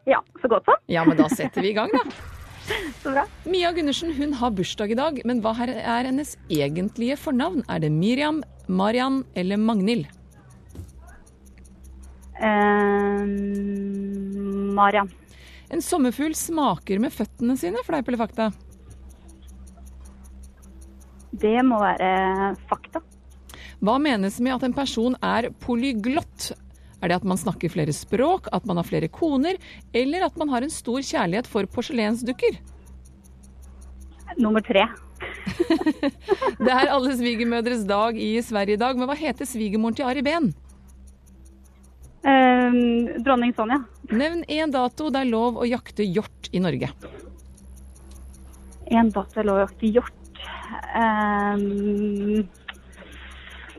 [0.05, 0.81] ja, så godt som.
[0.91, 2.03] Ja, men da setter vi i gang, da.
[3.01, 3.23] Så bra.
[3.45, 7.61] Mia Gundersen hun har bursdag i dag, men hva er hennes egentlige fornavn?
[7.69, 10.07] Er det Miriam, Marian eller Magnhild?
[12.41, 13.21] Uh,
[14.73, 15.11] Marian.
[15.69, 18.49] En sommerfugl smaker med føttene sine, fleip eller fakta?
[21.35, 23.01] Det må være fakta.
[23.85, 26.53] Hva menes med at en person er polyglott?
[27.05, 29.59] Er det at man snakker flere språk, at man har flere koner,
[29.93, 32.57] eller at man har en stor kjærlighet for porselensdukker?
[34.41, 34.87] Nummer tre.
[36.65, 40.23] Det er alle svigermødres dag i Sverige i dag, men hva heter svigermoren til Ari
[40.25, 40.49] Behn?
[42.25, 42.79] Eh,
[43.21, 43.83] dronning Sonja.
[44.09, 46.89] Nevn én dato det er lov å jakte hjort i Norge.
[48.89, 50.41] En datter lov å jakte hjort.
[50.97, 52.41] Um,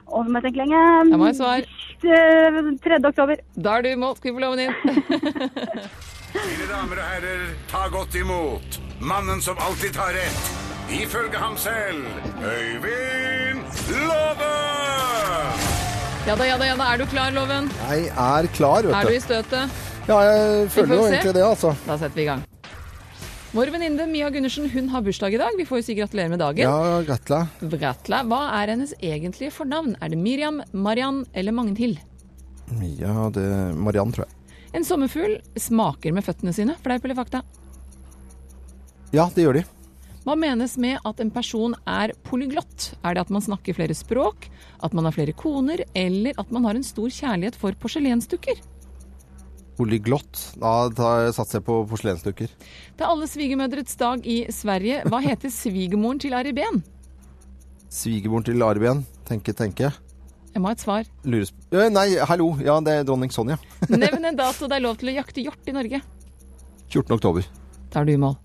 [0.07, 0.85] og nå må jeg tenke lenge.
[1.11, 1.67] Jeg må ha et svar.
[1.67, 1.76] Eh,
[2.07, 3.01] 3.
[3.09, 3.37] oktober.
[3.57, 4.17] Da er du i mål.
[4.21, 4.73] Skriv på loven din.
[6.37, 10.51] Mine damer og herrer, ta godt imot mannen som alltid tar rett,
[10.93, 12.05] ifølge ham selv,
[12.45, 13.63] Øyvind
[14.05, 14.51] Love!
[16.27, 16.89] Ja da, ja da, ja da.
[16.93, 17.71] Er du klar, Loven?
[17.89, 19.21] Jeg er klar, Er du i du.
[19.25, 19.71] støtet?
[20.09, 21.73] Ja, jeg føler jo egentlig det, altså.
[21.87, 22.43] Da setter vi i gang.
[23.57, 25.55] Vår venninne Mia Gundersen hun har bursdag i dag.
[25.57, 26.67] Vi får jo si gratulerer med dagen.
[26.69, 27.39] Ja, gratla.
[27.73, 28.19] Gratla.
[28.29, 29.95] Hva er hennes egentlige fornavn?
[30.05, 32.03] Er det Miriam, Mariann eller Magnhild?
[33.01, 33.47] Ja, det
[33.81, 34.61] Mariann, tror jeg.
[34.77, 36.77] En sommerfugl smaker med føttene sine.
[36.85, 37.41] Fleip eller fakta?
[39.17, 39.65] Ja, det gjør de.
[40.27, 42.91] Hva menes med at en person er polyglott?
[43.01, 44.51] Er det at man snakker flere språk,
[44.85, 48.61] at man har flere koner, eller at man har en stor kjærlighet for porselensdukker?
[49.77, 50.41] Polyglott.
[50.57, 52.49] Da tar- satser jeg på porselensdukker.
[52.97, 55.03] Det er alle svigermødrets dag i Sverige.
[55.11, 56.83] Hva heter svigermoren til Ari Behn?
[57.93, 59.05] Svigermoren til Arben.
[59.29, 59.93] Tenke, tenke.
[60.53, 61.05] Jeg må ha et svar.
[61.29, 61.53] Lures...
[61.73, 62.55] Nei, hallo.
[62.65, 63.59] Ja, det er dronning Sonja.
[63.93, 66.01] Nevn en dato det er lov til å jakte hjort i Norge.
[66.89, 67.13] 14.
[67.19, 67.45] oktober.
[67.93, 68.37] Da er du i mål.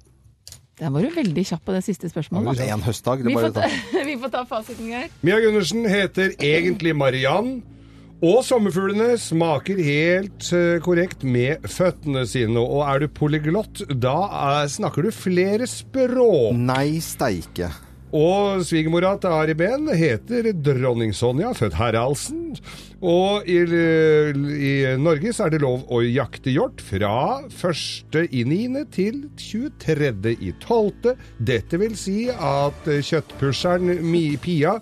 [0.82, 2.58] Der var du veldig kjapp på det siste spørsmålet.
[2.58, 3.22] Det var er en høstdag.
[3.22, 4.04] Det Vi får, ta, ta.
[4.10, 5.08] vi får ta fasiten her.
[5.22, 7.62] Mia Gundersen heter egentlig Mariann.
[8.22, 12.62] Og sommerfuglene smaker helt eh, korrekt med føttene sine.
[12.62, 14.18] Og er du polyglott, da
[14.62, 16.54] eh, snakker du flere språk.
[16.54, 17.72] Nei, steike.
[18.12, 22.58] Og svigermora til Ari Behn heter dronning Sonja, født Haraldsen.
[23.02, 28.18] Og i, i Norge så er det lov å jakte hjort fra 1.
[28.30, 28.84] i 9.
[28.94, 30.12] til 23.
[30.36, 31.16] i 12.
[31.40, 34.04] Dette vil si at eh, kjøttpusheren
[34.44, 34.76] Pia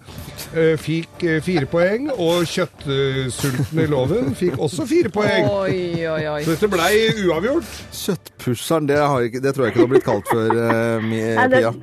[0.52, 5.48] eh, fikk eh, fire poeng, og kjøttsultne Loven fikk også fire poeng.
[5.54, 5.78] Oi,
[6.10, 6.42] oi, oi.
[6.44, 6.92] Så dette blei
[7.30, 7.78] uavgjort.
[7.94, 11.56] Kjøttpusheren, det, har jeg ikke, det tror jeg ikke du har blitt kalt før, det,
[11.56, 11.74] Pia.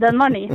[0.04, 0.48] Den var ny.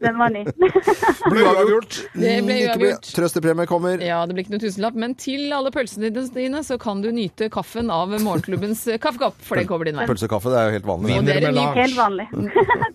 [0.00, 0.44] Den var ny.
[1.30, 1.98] Ble uavgjort.
[2.14, 3.10] Det ble uavgjort.
[3.14, 4.02] Trøstepremie kommer.
[4.02, 7.48] Ja, det blir ikke noe tusenlapp, men til alle pølsene dine så kan du nyte
[7.54, 10.08] kaffen av morgenklubbens eh, kaffekopp, for det kommer din vei.
[10.10, 11.18] Pølsekaffe, det er jo helt vanlig.
[11.20, 12.26] Og det er ny, Helt vanlig.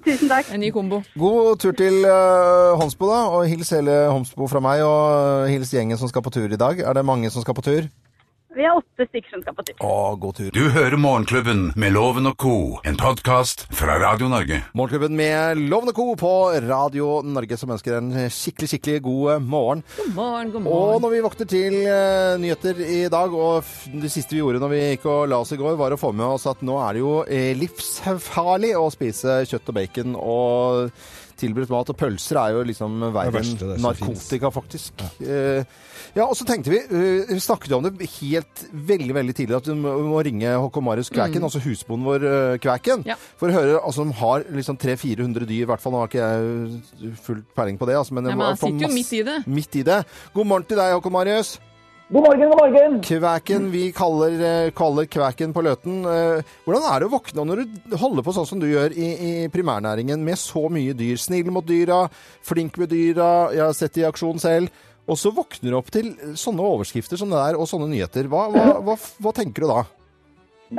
[0.06, 0.52] Tusen takk.
[0.56, 1.02] en ny kombo.
[1.20, 3.24] God tur til uh, Homsbo, da.
[3.36, 6.84] Og hils hele Homsbo fra meg, og hils gjengen som skal på tur i dag.
[6.84, 7.90] Er det mange som skal på tur?
[8.58, 9.76] Vi er åtte stykker som skal på tur.
[9.86, 10.48] Å, god tur.
[10.56, 12.54] Du hører Morgenklubben med Loven og co.,
[12.90, 14.58] en podkast fra Radio Norge.
[14.74, 16.08] Morgenklubben med Loven og Co.
[16.18, 16.32] på
[16.66, 19.84] Radio Norge, som ønsker en skikkelig, skikkelig god morgen.
[20.00, 20.96] God morgen, god morgen.
[20.96, 24.64] Og når vi våkner til uh, nyheter i dag, og f- det siste vi gjorde
[24.66, 26.82] når vi gikk og la oss i går, var å få med oss at nå
[26.88, 30.90] er det jo eh, livsfarlig å spise kjøtt og bacon og
[31.40, 31.90] tilberedt mat.
[31.94, 35.04] Og pølser er jo liksom verre enn narkotika, faktisk.
[35.24, 35.64] Eh,
[36.16, 39.58] ja, og så tenkte vi, eh, vi snakket jo om det helt veldig veldig tidlig,
[39.60, 43.16] at vi må, ringe Håkon Marius Kvæken, altså husbonden vår eh, Kvæken, Ja.
[43.38, 46.28] for å høre, altså de har liksom 300-400 dyr, i hvert fall, nå har ikke
[46.28, 49.24] jeg full peiling på det, altså, men, jeg, men han sitter jo masse- midt i
[49.24, 49.38] det.
[49.48, 50.00] Midt i det.
[50.34, 51.58] God morgen til deg, Håkon Marius.
[52.12, 52.94] God morgen, god morgen.
[53.06, 56.00] Kvæken, vi kaller, eh, kaller kvæken på Løten.
[56.10, 59.10] Eh, Hvordan er det å våkne når du holder på sånn som du gjør i,
[59.46, 61.22] i primærnæringen, med så mye dyr?
[61.22, 62.08] Snill mot dyra,
[62.42, 64.74] flink med dyra, jeg har sett det i aksjon selv.
[65.06, 68.26] Og så våkner du opp til sånne overskrifter som det der, og sånne nyheter.
[68.26, 69.86] Hva, hva, hva, hva tenker du da?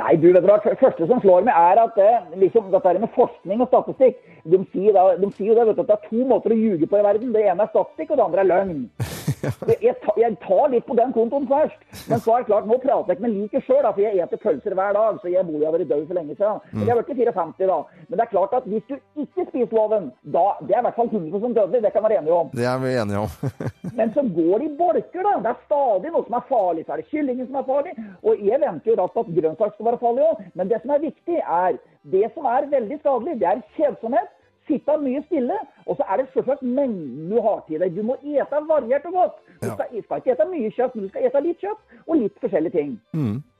[0.03, 2.11] Nei, du vet du hva, det første som slår meg er at det,
[2.43, 5.83] liksom, dette med forskning og statistikk, de sier, da, de sier jo det, vet du,
[5.83, 7.33] at det er to måter å ljuge på i verden.
[7.35, 8.85] Det ene er statistikk, og det andre er løgn.
[9.41, 11.79] Jeg, jeg, tar, jeg tar litt på den kontoen først.
[12.11, 14.41] Men så er det klart, nå prater jeg ikke med liket sjøl, for jeg eter
[14.41, 15.17] pølser hver dag.
[15.21, 16.59] Så jeg burde ha vært død for lenge siden.
[16.75, 17.77] Men jeg har blitt 54 da.
[18.05, 20.99] Men det er klart at hvis du ikke spiser loven, da det er i hvert
[20.99, 21.81] fall 100 dødelig.
[21.85, 22.51] Det kan vi være enige om.
[22.53, 23.55] Det er vi enige om.
[23.99, 25.33] Men så går det i bolker, da.
[25.45, 26.85] Det er stadig noe som er farlig.
[26.85, 27.95] Så er det kyllingen som er farlig.
[28.21, 30.45] Og jeg venter jo raskt at grønnsak skal være farlig òg.
[30.53, 31.81] Men det som er viktig, er
[32.13, 34.30] det som er veldig skadelig, det er kjedsomhet.
[34.67, 35.57] Sitte mye stille.
[35.85, 37.95] Og så er det selvsagt mengden du har til deg.
[37.95, 39.39] Du må ete variert og godt.
[39.61, 42.43] Du skal, skal ikke ete mye kjøtt, men du skal ete litt kjøtt og litt
[42.43, 42.99] forskjellige ting.
[43.11, 43.50] Det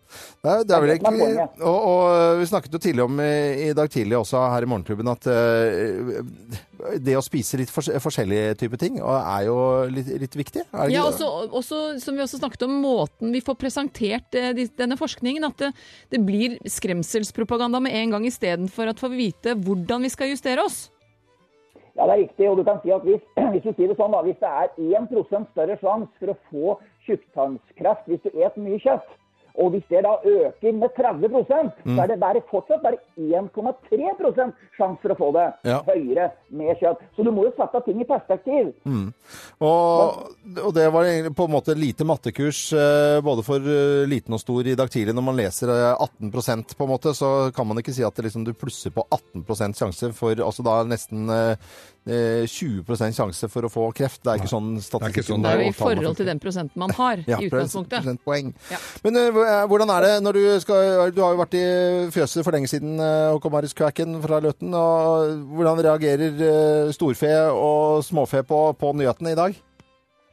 [0.44, 1.30] er, det er vel egentlig
[1.62, 3.32] og, og vi snakket jo tidlig om i,
[3.68, 6.22] i dag tidlig også her i Morgenklubben at uh,
[7.02, 9.58] det å spise litt fors forskjellige typer ting er jo
[9.92, 10.64] litt, litt viktig.
[10.72, 14.50] Er det Ja, også, også, som vi også snakket om, måten vi får presentert uh,
[14.80, 15.46] denne forskningen.
[15.46, 15.74] At det,
[16.14, 20.66] det blir skremselspropaganda med en gang istedenfor at vi får vite hvordan vi skal justere
[20.66, 20.88] oss.
[21.96, 22.50] Ja, det er riktig.
[22.50, 24.72] Og du kan si at hvis, hvis du sier det sånn da, hvis det er
[25.04, 29.18] 1% større sjanse for å få tjukktarmskreft hvis du et mye kjøtt,
[29.60, 31.96] og hvis det da øker med 30 mm.
[31.96, 35.82] så er det bare fortsatt bare 1,3 sjanse for å få det Ja.
[35.88, 37.02] høyere med kjøtt.
[37.16, 38.72] Så du må jo sette ting i perspektiv.
[39.62, 40.32] Og,
[40.64, 44.68] og det var på en måte lite mattekurs eh, både for eh, liten og stor
[44.68, 45.16] i dag tidlig.
[45.16, 48.30] Når man leser eh, 18% på en måte, så kan man ikke si at det
[48.30, 51.58] liksom, du plusser på 18 sjanse for altså da nesten eh, eh,
[52.02, 54.24] 20% sjanse for å få kreft.
[54.24, 56.82] Det er ikke sånn statistikken ikke sånn Det er jo i forhold til den prosenten
[56.82, 58.08] man har ja, i utgangspunktet.
[58.72, 58.80] Ja.
[59.06, 61.64] Men uh, hvordan er det når du skal Du har jo vært i
[62.16, 64.74] fjøset for lenge siden, uh, Håkon Marius Kvæken fra Løten.
[64.74, 69.62] og Hvordan reagerer uh, storfe og småfe på, på nyhetene i dag?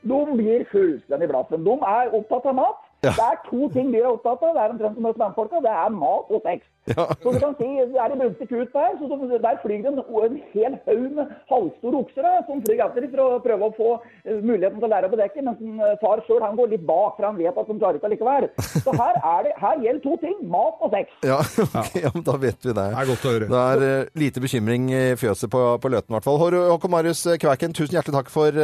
[0.08, 1.64] De blir fullstendig blaffen.
[1.66, 2.87] De er opptatt av mat.
[3.06, 3.12] Ja.
[3.14, 4.56] Det er to ting dyr er opptatt av.
[4.56, 5.62] Det er omtrent som hos mannfolka.
[5.62, 6.66] Det er mat og sex.
[6.88, 7.04] Ja.
[7.22, 9.98] Så du kan si, er det brunstig kut der, så så der flyr det en,
[10.00, 13.74] en hel haug med halvstore okser da, som flyr etter dem for å prøve å
[13.76, 13.90] få
[14.24, 17.18] eh, muligheten til å lære å bedekke, mens en, eh, far sjøl går litt bak,
[17.18, 18.48] for han vet at de klarer ikke allikevel.
[18.86, 21.16] Så her, er det, her gjelder to ting, mat og sex.
[21.28, 22.88] Ja, okay, ja, men da vet vi det.
[22.88, 23.52] Det er godt å høre.
[23.52, 26.40] Det er eh, lite bekymring i fjøset på, på Løten i hvert fall.
[26.72, 28.62] Håkon Marius Kvæken, tusen hjertelig takk for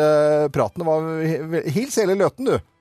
[0.54, 0.94] praten.
[1.74, 2.73] Hils hele Løten, du.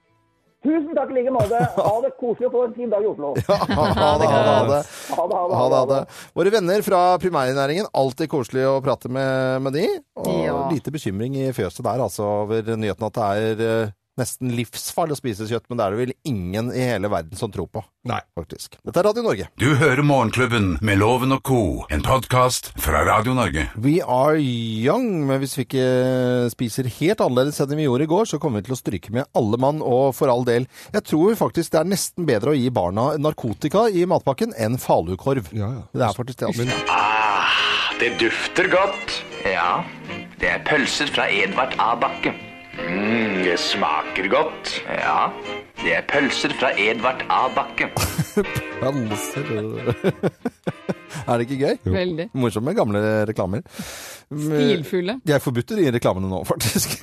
[0.64, 1.60] Tusen takk i like måte.
[1.88, 3.34] Ha det koselig og få en fin dag i Oslo.
[3.48, 4.28] Ja, ha det.
[4.32, 4.80] Ha det.
[5.14, 5.58] Ha det, ha det.
[5.60, 6.02] Ha det, ha det.
[6.40, 9.88] Våre venner fra primærnæringen, alltid koselig å prate med, med de.
[10.24, 10.56] Og Ja.
[10.72, 15.20] lite bekymring i fjøset der, altså, over nyheten at det er eh, nesten livsfarlig å
[15.20, 18.20] spise kjøtt, men det er det vel ingen i hele verden som tror på, Nei.
[18.38, 18.78] faktisk.
[18.86, 19.48] Dette er Radio Norge.
[19.58, 21.62] Du hører Morgenklubben med Loven og co.,
[21.94, 23.66] en podkast fra Radio Norge.
[23.76, 25.88] We are young, men hvis vi ikke
[26.54, 29.30] spiser helt annerledes enn vi gjorde i går, så kommer vi til å stryke med
[29.34, 30.70] alle mann, og for all del.
[30.94, 35.50] Jeg tror faktisk det er nesten bedre å gi barna narkotika i matpakken enn falukorv.
[35.58, 35.84] Ja, ja.
[35.94, 36.54] Det er faktisk det.
[36.54, 36.82] Altså.
[36.94, 39.22] Ah, det dufter godt.
[39.44, 39.84] Ja,
[40.40, 41.96] det er pølser fra Edvard A.
[42.00, 42.53] Bakke.
[42.74, 44.74] Mm, det smaker godt.
[44.90, 45.28] Ja,
[45.84, 47.48] det er pølser fra Edvard A.
[47.54, 47.90] Bakke.
[48.82, 49.94] Pølser
[51.28, 51.78] Er det ikke gøy?
[51.94, 52.26] Veldig.
[52.36, 53.62] Morsomt med gamle reklamer.
[54.34, 55.18] Stilfulle.
[55.28, 56.96] De er forbudt i reklamene nå, faktisk.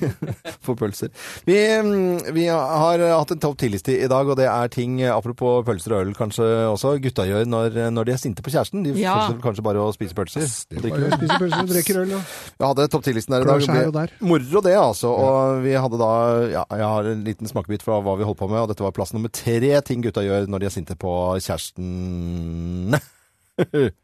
[0.65, 1.09] For pølser.
[1.47, 5.63] Vi, mm, vi har hatt en topp 10-liste i dag, og det er ting, apropos
[5.67, 8.83] pølser og øl kanskje også, gutta gjør når, når de er sinte på kjæresten.
[8.85, 9.15] De Ja.
[9.21, 10.45] fortsetter kanskje bare å spise pølser.
[10.81, 11.15] Bare øl.
[11.17, 12.15] spiser pølser og drikker øl.
[12.17, 12.21] Ja.
[12.61, 13.67] Vi hadde topp 10-listen her i dag.
[13.71, 14.15] her og der.
[14.21, 15.13] Moro det, altså.
[15.15, 16.11] Og vi hadde da
[16.51, 18.93] Ja, jeg har en liten smakebit fra hva vi holdt på med, og dette var
[18.95, 22.97] plass nummer tre ting gutta gjør når de er sinte på kjæresten.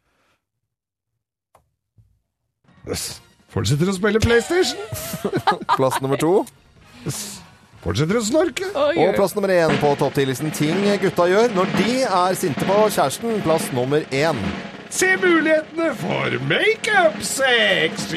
[3.48, 4.80] Fortsetter å spille PlayStation.
[5.78, 6.42] plass nummer to.
[7.84, 8.66] Fortsetter å snorke.
[8.74, 12.76] Og plass nummer én på topp 10-listen ting gutta gjør når de er sinte på
[12.92, 13.38] kjæresten.
[13.46, 14.40] Plass nummer én.
[14.92, 18.08] Se mulighetene for makeup-sex!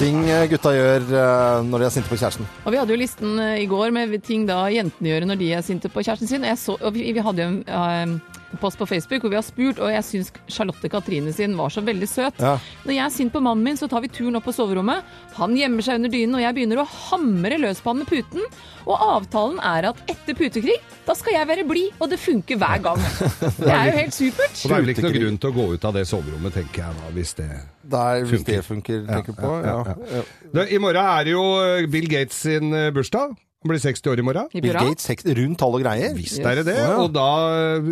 [0.00, 2.46] Ting gutta gjør eh, når de er sinte på kjæresten.
[2.64, 5.50] Og vi hadde jo listen eh, i går med ting da jentene gjør når de
[5.58, 6.46] er sinte på kjæresten sin.
[6.46, 9.44] Jeg så, og vi, vi hadde jo en eh, post på Facebook hvor vi har
[9.46, 12.40] spurt, og jeg syns Charlotte Katrine sin var så veldig søt.
[12.42, 12.56] Ja.
[12.86, 15.06] Når jeg er sint på mannen min, så tar vi turen opp på soverommet.
[15.38, 18.46] Han gjemmer seg under dynen, og jeg begynner å hamre løs på han med puten.
[18.88, 22.82] Og avtalen er at etter putekrig, da skal jeg være blid, og det funker hver
[22.88, 23.02] gang.
[23.60, 24.56] Det er jo helt supert.
[24.56, 26.82] Og det er vel ikke noen grunn til å gå ut av det soverommet, tenker
[26.84, 27.48] jeg da, hvis det
[27.90, 28.56] Der, hvis Funker.
[28.56, 29.52] det funker, tenker på.
[29.66, 30.22] Ja, ja.
[30.54, 33.34] Det, I morgen er det jo eh, Bill Gates sin eh, bursdag.
[33.60, 34.46] Han blir 60 år i morgen.
[34.54, 36.14] Bill Gates, rundt tall og greier.
[36.16, 36.78] Visst er det det.
[36.96, 37.26] Og da,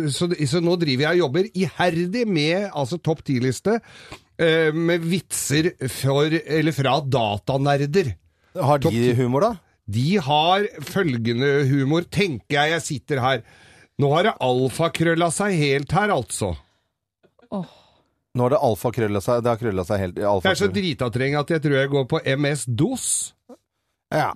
[0.09, 5.75] så, så nå driver jeg og jobber iherdig med altså topp 10-liste eh, med vitser
[5.93, 8.15] for, eller fra datanerder.
[8.57, 9.53] Har de humor, da?
[9.89, 12.09] De har følgende humor.
[12.09, 13.45] Tenker jeg jeg sitter her.
[14.01, 16.55] Nå har det alfakrølla seg helt her, altså.
[17.53, 19.45] Nå har det alfakrølla seg.
[19.45, 20.21] Det har krølla seg helt.
[20.21, 23.05] Jeg er så dritatreng at jeg tror jeg går på MS-DOS.
[24.09, 24.31] Ja.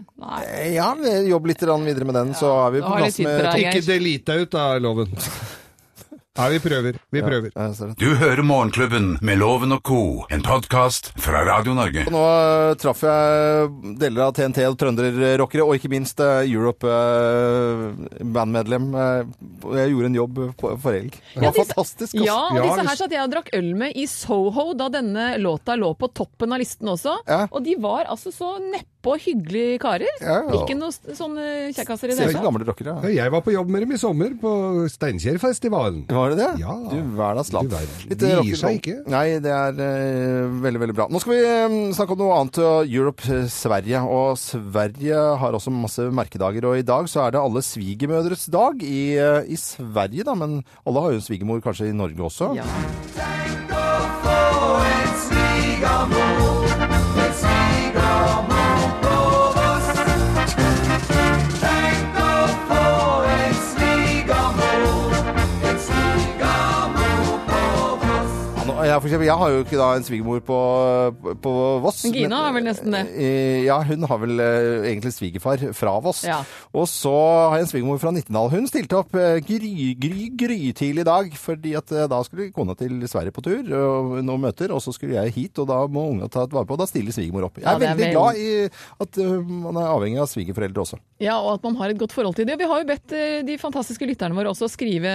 [0.69, 0.91] ja,
[1.25, 3.63] jobb litt videre med den, så er vi på plass med deg.
[3.71, 5.09] Ikke delete deg ut av loven.
[6.33, 6.95] Nei, vi prøver.
[7.13, 7.51] Vi prøver.
[7.53, 7.95] Ja, jeg ser det.
[8.01, 9.99] Du hører Morgenklubben med Loven og co.,
[10.33, 12.07] en podkast fra Radio Norge.
[12.09, 13.69] Nå eh, traff jeg
[14.01, 18.87] deler av TNT og trønderrockere, og ikke minst eh, Europe-bandmedlem.
[19.77, 21.13] jeg gjorde en jobb på, for helg.
[21.35, 22.13] Det var Ja, disse- fantastisk.
[22.17, 25.37] Ja, og Ja, disse her satt jeg og drakk øl med i Soho da denne
[25.37, 27.13] låta lå på toppen av listen også.
[27.29, 27.45] Ja.
[27.51, 30.09] Og de var altså så neppe og hyggelige karer.
[30.21, 30.59] Ja, ja.
[30.59, 32.83] Ikke noen sånne kjekkaser i det hele tatt.
[32.87, 34.53] Ja, Jeg var på jobb med dem i sommer på
[34.93, 36.05] Steinkjerfestivalen.
[36.09, 36.49] Var det det?
[36.63, 36.75] Ja.
[36.89, 37.73] Du hverdags land.
[37.73, 38.45] Verden.
[38.47, 38.95] Gir seg ikke.
[39.11, 41.07] Nei, det er uh, veldig, veldig bra.
[41.11, 42.61] Nå skal vi eh, snakke om noe annet.
[42.63, 44.03] uh, Europe eh, Sverige.
[44.07, 46.69] Og Sverige har også masse merkedager.
[46.69, 50.37] Og i dag så er det alle svigermødres dag i, uh, i Sverige, da.
[50.39, 52.53] Men alle har jo en svigermor kanskje i Norge også.
[52.59, 53.32] Ja.
[69.03, 70.57] For eksempel, jeg har jo ikke da en svigermor på,
[71.43, 71.51] på
[71.83, 71.99] Voss.
[72.13, 73.01] Gina har vel nesten det.
[73.13, 76.23] Eh, Ja, hun har vel eh, egentlig svigerfar fra Voss.
[76.27, 76.39] Ja.
[76.73, 78.49] Og så har jeg en svigermor fra Nittedal.
[78.53, 82.75] Hun stilte opp grytidlig gry, gry, grytidlig i dag, fordi at eh, da skulle kona
[82.79, 86.07] til Sverige på tur og noen møter, og så skulle jeg hit, og da må
[86.13, 87.59] unga ta et vare på, og da stiller svigermor opp.
[87.61, 88.49] Jeg er ja, er veldig vel- glad i
[89.07, 91.01] at eh, man er avhengig av svigerforeldre også.
[91.23, 92.57] Ja, og at man har et godt forhold til det.
[92.59, 95.13] Vi har jo bedt eh, de fantastiske lytterne våre også skrive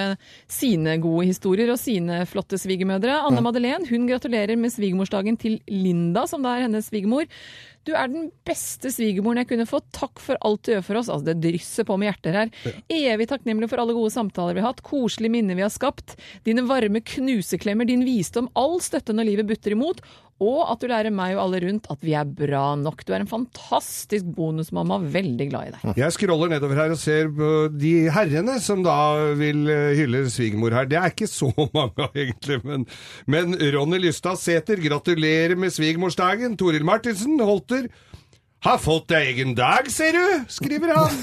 [0.50, 3.18] sine gode historier og sine flotte svigermødre.
[3.28, 7.28] Anne Madeleine hun gratulerer med svigermorsdagen til Linda, som da er hennes svigermor.
[7.88, 9.86] Du er den beste svigermoren jeg kunne fått.
[9.96, 11.08] Takk for alt du gjør for oss.
[11.08, 12.52] Altså, det drysser på med hjerter her.
[12.92, 16.66] Evig takknemlig for alle gode samtaler vi har hatt, koselige minner vi har skapt, dine
[16.68, 20.04] varme knuseklemmer, din visdom, all støtte når livet butter imot,
[20.38, 23.02] og at du lærer meg og alle rundt at vi er bra nok.
[23.06, 25.98] Du er en fantastisk bonusmamma, veldig glad i deg.
[25.98, 30.76] Jeg scroller nedover her og ser på de herrene som da vil eh, hylle svigermor
[30.78, 30.86] her.
[30.90, 32.86] Det er ikke så mange egentlig, men,
[33.26, 36.54] men Ronny Lystad Sæter, gratulerer med svigermorsdagen.
[36.60, 37.42] Toril Martinsen
[37.84, 37.92] it
[38.66, 41.14] Har fått deg egen dag, ser du, skriver han.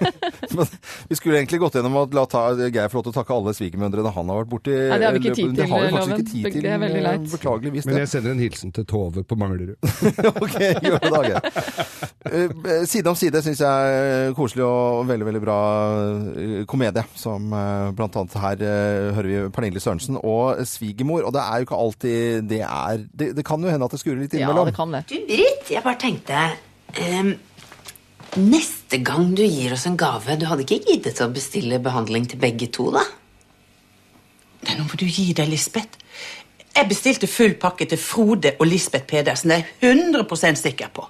[0.58, 0.66] Men
[1.06, 3.52] vi skulle egentlig gått gjennom og la ta, Geir få lov til å takke alle
[3.54, 4.72] svigermødrene han har vært borti.
[4.74, 6.24] Nei, det har vi ikke tid Det til, har vi faktisk Loven.
[6.24, 7.20] ikke tid til, Det er veldig leit.
[7.28, 7.86] eh, Beklageligvis.
[7.86, 9.76] Men jeg sender en hilsen til Tove på Manglerud.
[10.44, 12.10] ok, gjør det da, Geir.
[12.30, 15.58] Eh, Side om side syns jeg er koselig og veldig, veldig bra
[16.34, 17.04] eh, komedie.
[17.14, 17.54] Som
[17.94, 18.64] blant annet her
[19.14, 21.22] hører vi Pernille Sørensen og svigermor.
[21.30, 24.02] Og det er jo ikke alltid det er Det, det kan jo hende at det
[24.02, 25.04] skurrer litt Ja, det kan det.
[25.06, 26.42] Du, Britt, jeg bare tenkte
[26.98, 27.38] ehm,
[28.38, 32.38] Neste gang du gir oss en gave Du hadde ikke giddet å bestille behandling til
[32.38, 33.02] begge to, da?
[34.66, 35.96] Nei, nå må du gi deg, Lisbeth.
[36.76, 39.50] Jeg bestilte full pakke til Frode og Lisbeth Pedersen.
[39.50, 41.06] Det er jeg 100 sikker på.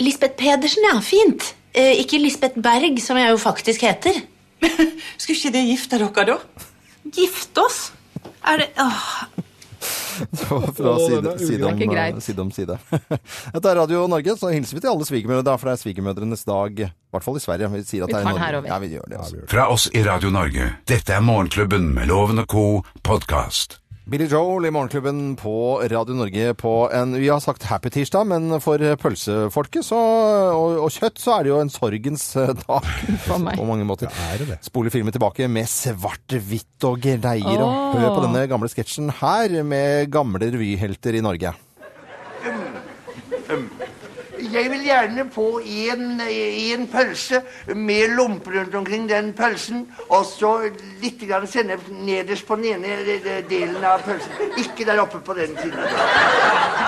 [0.00, 1.00] Lisbeth Pedersen, ja.
[1.02, 1.54] Fint.
[1.74, 4.22] Eh, ikke Lisbeth Berg, som jeg jo faktisk heter.
[5.18, 6.38] Skulle ikke det gifte dere, da?
[7.12, 7.80] Gifte oss?
[8.46, 9.41] Er det Åh.
[10.78, 12.78] Fra side, er side, om, side om side.
[13.54, 16.46] Dette er Radio Norge, så hilser vi til alle svigermødre, da, for det er svigermødrenes
[16.48, 16.84] dag.
[16.86, 17.68] I hvert fall i Sverige.
[17.74, 18.46] Vi sier at Vi det er i tar den Norge.
[18.46, 18.72] her over.
[18.72, 19.20] Ja, vi gjør det.
[19.26, 19.44] Også.
[19.52, 20.70] Fra oss i Radio Norge.
[20.88, 22.66] Dette er Morgenklubben med Loven og co.
[23.02, 23.81] podkast.
[24.04, 28.58] Billy Joel i Morgenklubben på Radio Norge på en Vi har sagt happy tirsdag, men
[28.60, 29.98] for pølsefolket så,
[30.56, 32.88] og, og kjøtt så er det jo en sorgens eh, dag.
[33.28, 33.54] For meg.
[33.60, 34.10] På mange måter.
[34.10, 34.58] er det det?
[34.66, 37.62] Spoler filmen tilbake med svart-hvitt og greier.
[37.62, 37.94] Oh.
[37.94, 41.54] Og hør på denne gamle sketsjen her med gamle revyhelter i Norge.
[44.52, 47.40] Jeg vil gjerne få en, pølse
[47.74, 50.50] med lomper rundt omkring den pølsen, og så
[51.02, 54.52] litt grann sennep nederst på den ene delen av pølsen.
[54.60, 55.78] Ikke der oppe på den siden.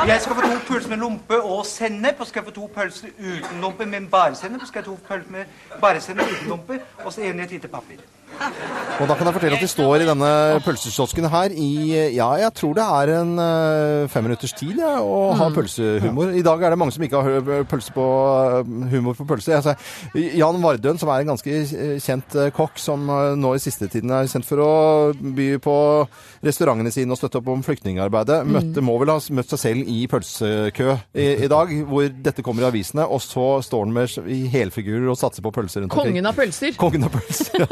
[0.08, 3.14] Jeg skal få to pølser med lompe og sennep, og skal jeg få to pølser
[3.18, 6.80] uten lompe, men bare sennep, og skal jeg to pølser med bare sennep uten lompe,
[7.04, 8.04] og så en i et lite papir.
[9.00, 10.30] Og da kan jeg fortelle at vi står i denne
[10.64, 11.70] pølsekiosken her i
[12.14, 13.34] Ja, jeg tror det er en
[14.10, 16.32] femminutters fem minutters tid ja, å ha pølsehumor.
[16.36, 18.04] I dag er det mange som ikke har pølse på,
[18.60, 19.54] eh, humor på pølse.
[19.58, 19.74] Altså,
[20.14, 23.88] Jan Vardøen, som er en ganske eh, kjent eh, kokk, som eh, nå i siste
[23.92, 24.70] tiden er kjent for å
[25.14, 25.76] by på
[26.44, 30.04] restaurantene sine og støtte opp om flyktningarbeidet, møtte, må vel ha møtt seg selv i
[30.10, 34.44] pølsekø i, i dag, hvor dette kommer i avisene, og så står han med i
[34.52, 36.14] helfigurer og satser på pølser rundt omkring.
[36.14, 36.76] Kongen av pølser.
[36.80, 37.64] Kongen av pølser.
[37.64, 37.68] ja.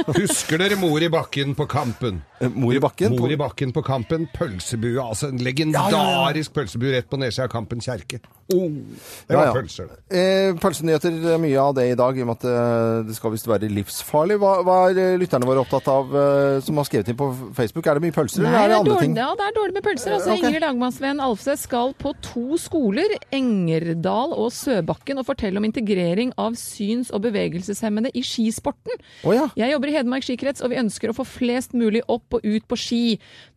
[0.52, 2.18] Husker dere Mor i bakken på Kampen?
[2.36, 3.14] Eh, Mor i bakken?
[3.16, 5.00] Mor i bakken på Kampen, pølsebue.
[5.00, 8.18] Altså en legendarisk pølsebue rett på nedsida av Kampen kjerke.
[8.52, 9.52] Oh, det var Ja, ja.
[9.56, 9.96] pølser, det.
[10.12, 13.32] Eh, pølsenyheter, er mye av det i dag, i og med at eh, det skal
[13.32, 14.36] visst være livsfarlig.
[14.42, 17.88] Hva, hva er lytterne våre opptatt av, eh, som har skrevet inn på Facebook?
[17.88, 19.16] Er det mye pølser, Nei, eller er det det er andre dårlig, ting?
[19.22, 20.16] ja, det er dårlig med pølser.
[20.18, 20.42] Altså, okay.
[20.42, 20.50] ok.
[20.50, 26.60] Ingrid Lagmannsvenn Alfseth skal på to skoler, Engerdal og Søbakken, og fortelle om integrering av
[26.60, 29.00] syns- og bevegelseshemmede i skisporten.
[29.24, 29.48] Oh, ja.
[29.56, 32.66] Jeg jobber i Hedmark skikrets, og vi ønsker å få flest mulig opp og ut
[32.68, 33.02] på ski.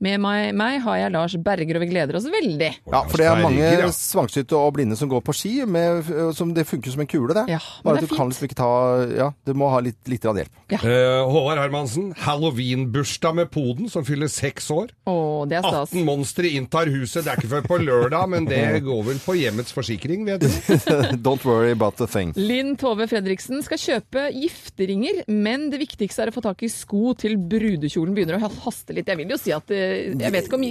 [0.03, 2.71] Med meg, meg har jeg Lars Berger, og vi gleder oss veldig.
[2.91, 5.53] Ja, for det er mange svangsynte og blinde som går på ski.
[5.65, 6.05] Med,
[6.37, 7.47] som det funker som en kule, det.
[7.51, 8.71] Ja, men Bare det at du kan liksom ikke ta
[9.15, 10.51] Ja, du må ha litt, litt hjelp.
[10.69, 10.85] hjelp.
[10.85, 14.91] Uh, Håvard Hermansen, halloweenbursdag med poden, som fyller seks år.
[15.09, 15.93] Oh, det er stas.
[15.95, 17.25] 18 monstre inntar huset.
[17.25, 20.49] Det er ikke før på lørdag, men det går vel på hjemmets forsikring, vet du.
[21.25, 22.33] Don't worry about the thing.
[22.37, 27.13] Linn Tove Fredriksen skal kjøpe gifteringer, men det viktigste er å få tak i sko
[27.19, 29.07] til brudekjolen begynner å haste litt.
[29.09, 30.65] Jeg vil jo si at eh, jeg vet ikke om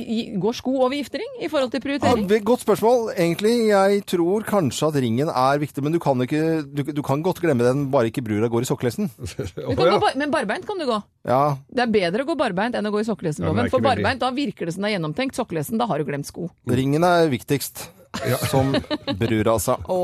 [0.45, 2.27] går sko over giftering i forhold til prioritering?
[2.29, 3.11] Ja, godt spørsmål.
[3.15, 7.25] Egentlig, jeg tror kanskje at ringen er viktig, men du kan, ikke, du, du kan
[7.25, 9.11] godt glemme den, bare ikke brura går i sokkelesten.
[9.75, 11.01] Gå, men barbeint kan du gå.
[11.29, 13.47] Ja, Det er bedre å gå barbeint enn å gå i sokkelesten.
[13.47, 15.39] Ja, men er For barbeint, da virker det som det er gjennomtenkt.
[15.39, 16.51] Sokkelesten, da har du glemt sko.
[16.71, 17.89] ringen er viktigst.
[18.51, 18.75] Som
[19.19, 19.77] brura sa.
[19.91, 19.99] Å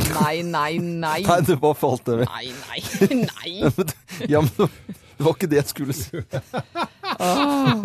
[0.00, 1.20] nei, nei, nei.
[1.22, 2.26] Nei, du bare falt over.
[2.26, 3.54] Nei, nei, nei.
[4.32, 4.70] Ja, men
[5.18, 6.22] det var ikke det jeg skulle si.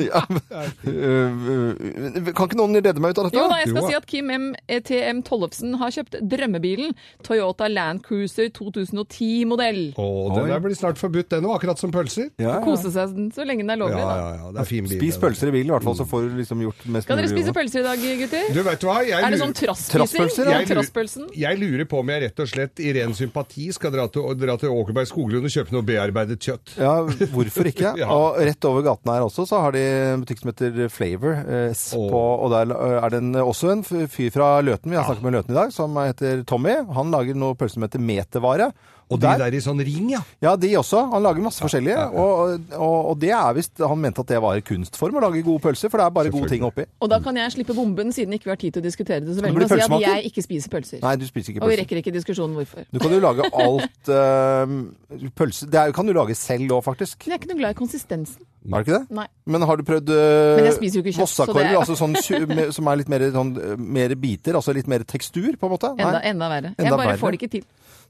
[0.10, 0.42] Ja, men,
[0.88, 3.38] øh, øh, kan ikke noen redde meg ut av dette?
[3.38, 4.48] Jo da, jeg skal Jo si at Kim M.
[4.88, 9.82] TM Tollefsen har kjøpt drømmebilen Toyota Land Cruiser 2010-modell.
[10.02, 12.30] Og den der blir snart forbudt, den òg, akkurat som pølser.
[12.42, 12.64] Ja, ja.
[12.66, 14.98] Kose seg så lenge den er lovlig, ja, ja, ja, det er fin bil.
[15.00, 17.32] Spis pølser i bilen, i hvert fall, så får du liksom gjort mest Skal dere
[17.32, 18.50] spise pølser i dag, gutter?
[18.56, 18.98] Du, vet hva?
[19.08, 20.46] Jeg Er det sånn trassspising?
[20.50, 20.50] Ja.
[20.50, 23.92] Ja, Jeg lurer- Jeg lurer på om jeg rett og slett i ren sympati skal
[23.94, 26.76] dra til, dra til Åkerberg Skoglund og kjøpe noe bearbeidet kjøtt.
[26.80, 26.96] Ja,
[27.34, 27.94] hvorfor ikke?
[28.00, 28.08] Ja.
[28.14, 31.40] Og rett over gaten her også, så har de en butikk som heter Flavor.
[31.42, 32.06] Eh, oh.
[32.12, 35.26] På, og der eh, er det en, også en fyr fra Løten, vi har snakket
[35.26, 36.78] med Løten i dag, som heter Tommy.
[36.96, 38.72] Han lager noe pølse som heter metervare.
[39.10, 40.20] Og de der i sånn ring, ja.
[40.44, 41.00] Ja, de også.
[41.12, 42.04] Han lager masse forskjellige.
[42.14, 45.64] Og, og, og det er visst Han mente at det var kunstform å lage gode
[45.64, 46.86] pølser, for det er bare gode ting oppi.
[47.02, 49.34] Og da kan jeg slippe bomben, siden ikke vi har tid til å diskutere det
[49.38, 51.02] så veldig, og si at jeg ikke spiser pølser.
[51.02, 51.66] Nei, du spiser ikke pølser.
[51.66, 52.86] Og vi rekker ikke diskusjonen hvorfor.
[52.94, 54.78] Du kan jo lage alt uh,
[55.40, 57.26] Pølse Det er, kan du lage selv òg, faktisk.
[57.26, 58.46] Men jeg er ikke noe glad i konsistensen.
[58.70, 59.16] Er det ikke det?
[59.16, 59.26] Nei.
[59.50, 61.80] Men har du prøvd uh, Men jeg spiser jo ikke kjøtt, så Vossakorv, det er-
[61.80, 65.70] altså sånn, som er litt mer, sånn, eh, mer biter, altså litt mer tekstur, på
[65.70, 65.94] en måte?
[65.96, 66.74] Enda, enda verre.
[66.76, 67.22] Enda jeg bare verre.
[67.24, 67.68] får det ikke til.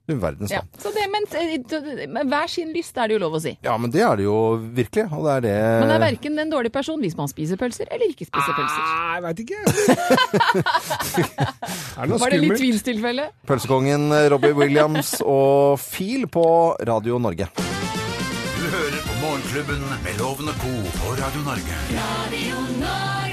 [0.10, 0.64] Du verdens Ja.
[0.82, 1.62] Så det, men, eh,
[2.10, 3.52] men hver sin lyst er det jo lov å si.
[3.62, 5.06] Ja, men det er det jo virkelig.
[5.14, 5.54] Og det er det
[5.84, 8.82] Man er verken en dårlig person hvis man spiser pølser, eller ikke spiser pølser.
[8.90, 9.60] Nei, jeg veit ikke.
[12.00, 13.26] er det noe Var det litt eh, tvilstilfelle?
[13.50, 14.04] Pølsekongen
[14.34, 16.46] Robbie Williams og Feel på
[16.90, 17.46] Radio Norge.
[17.54, 20.74] Du hører på Morgenklubben med Lovende Co.
[20.98, 21.74] på Radio Norge.
[21.94, 23.29] Radio Norge.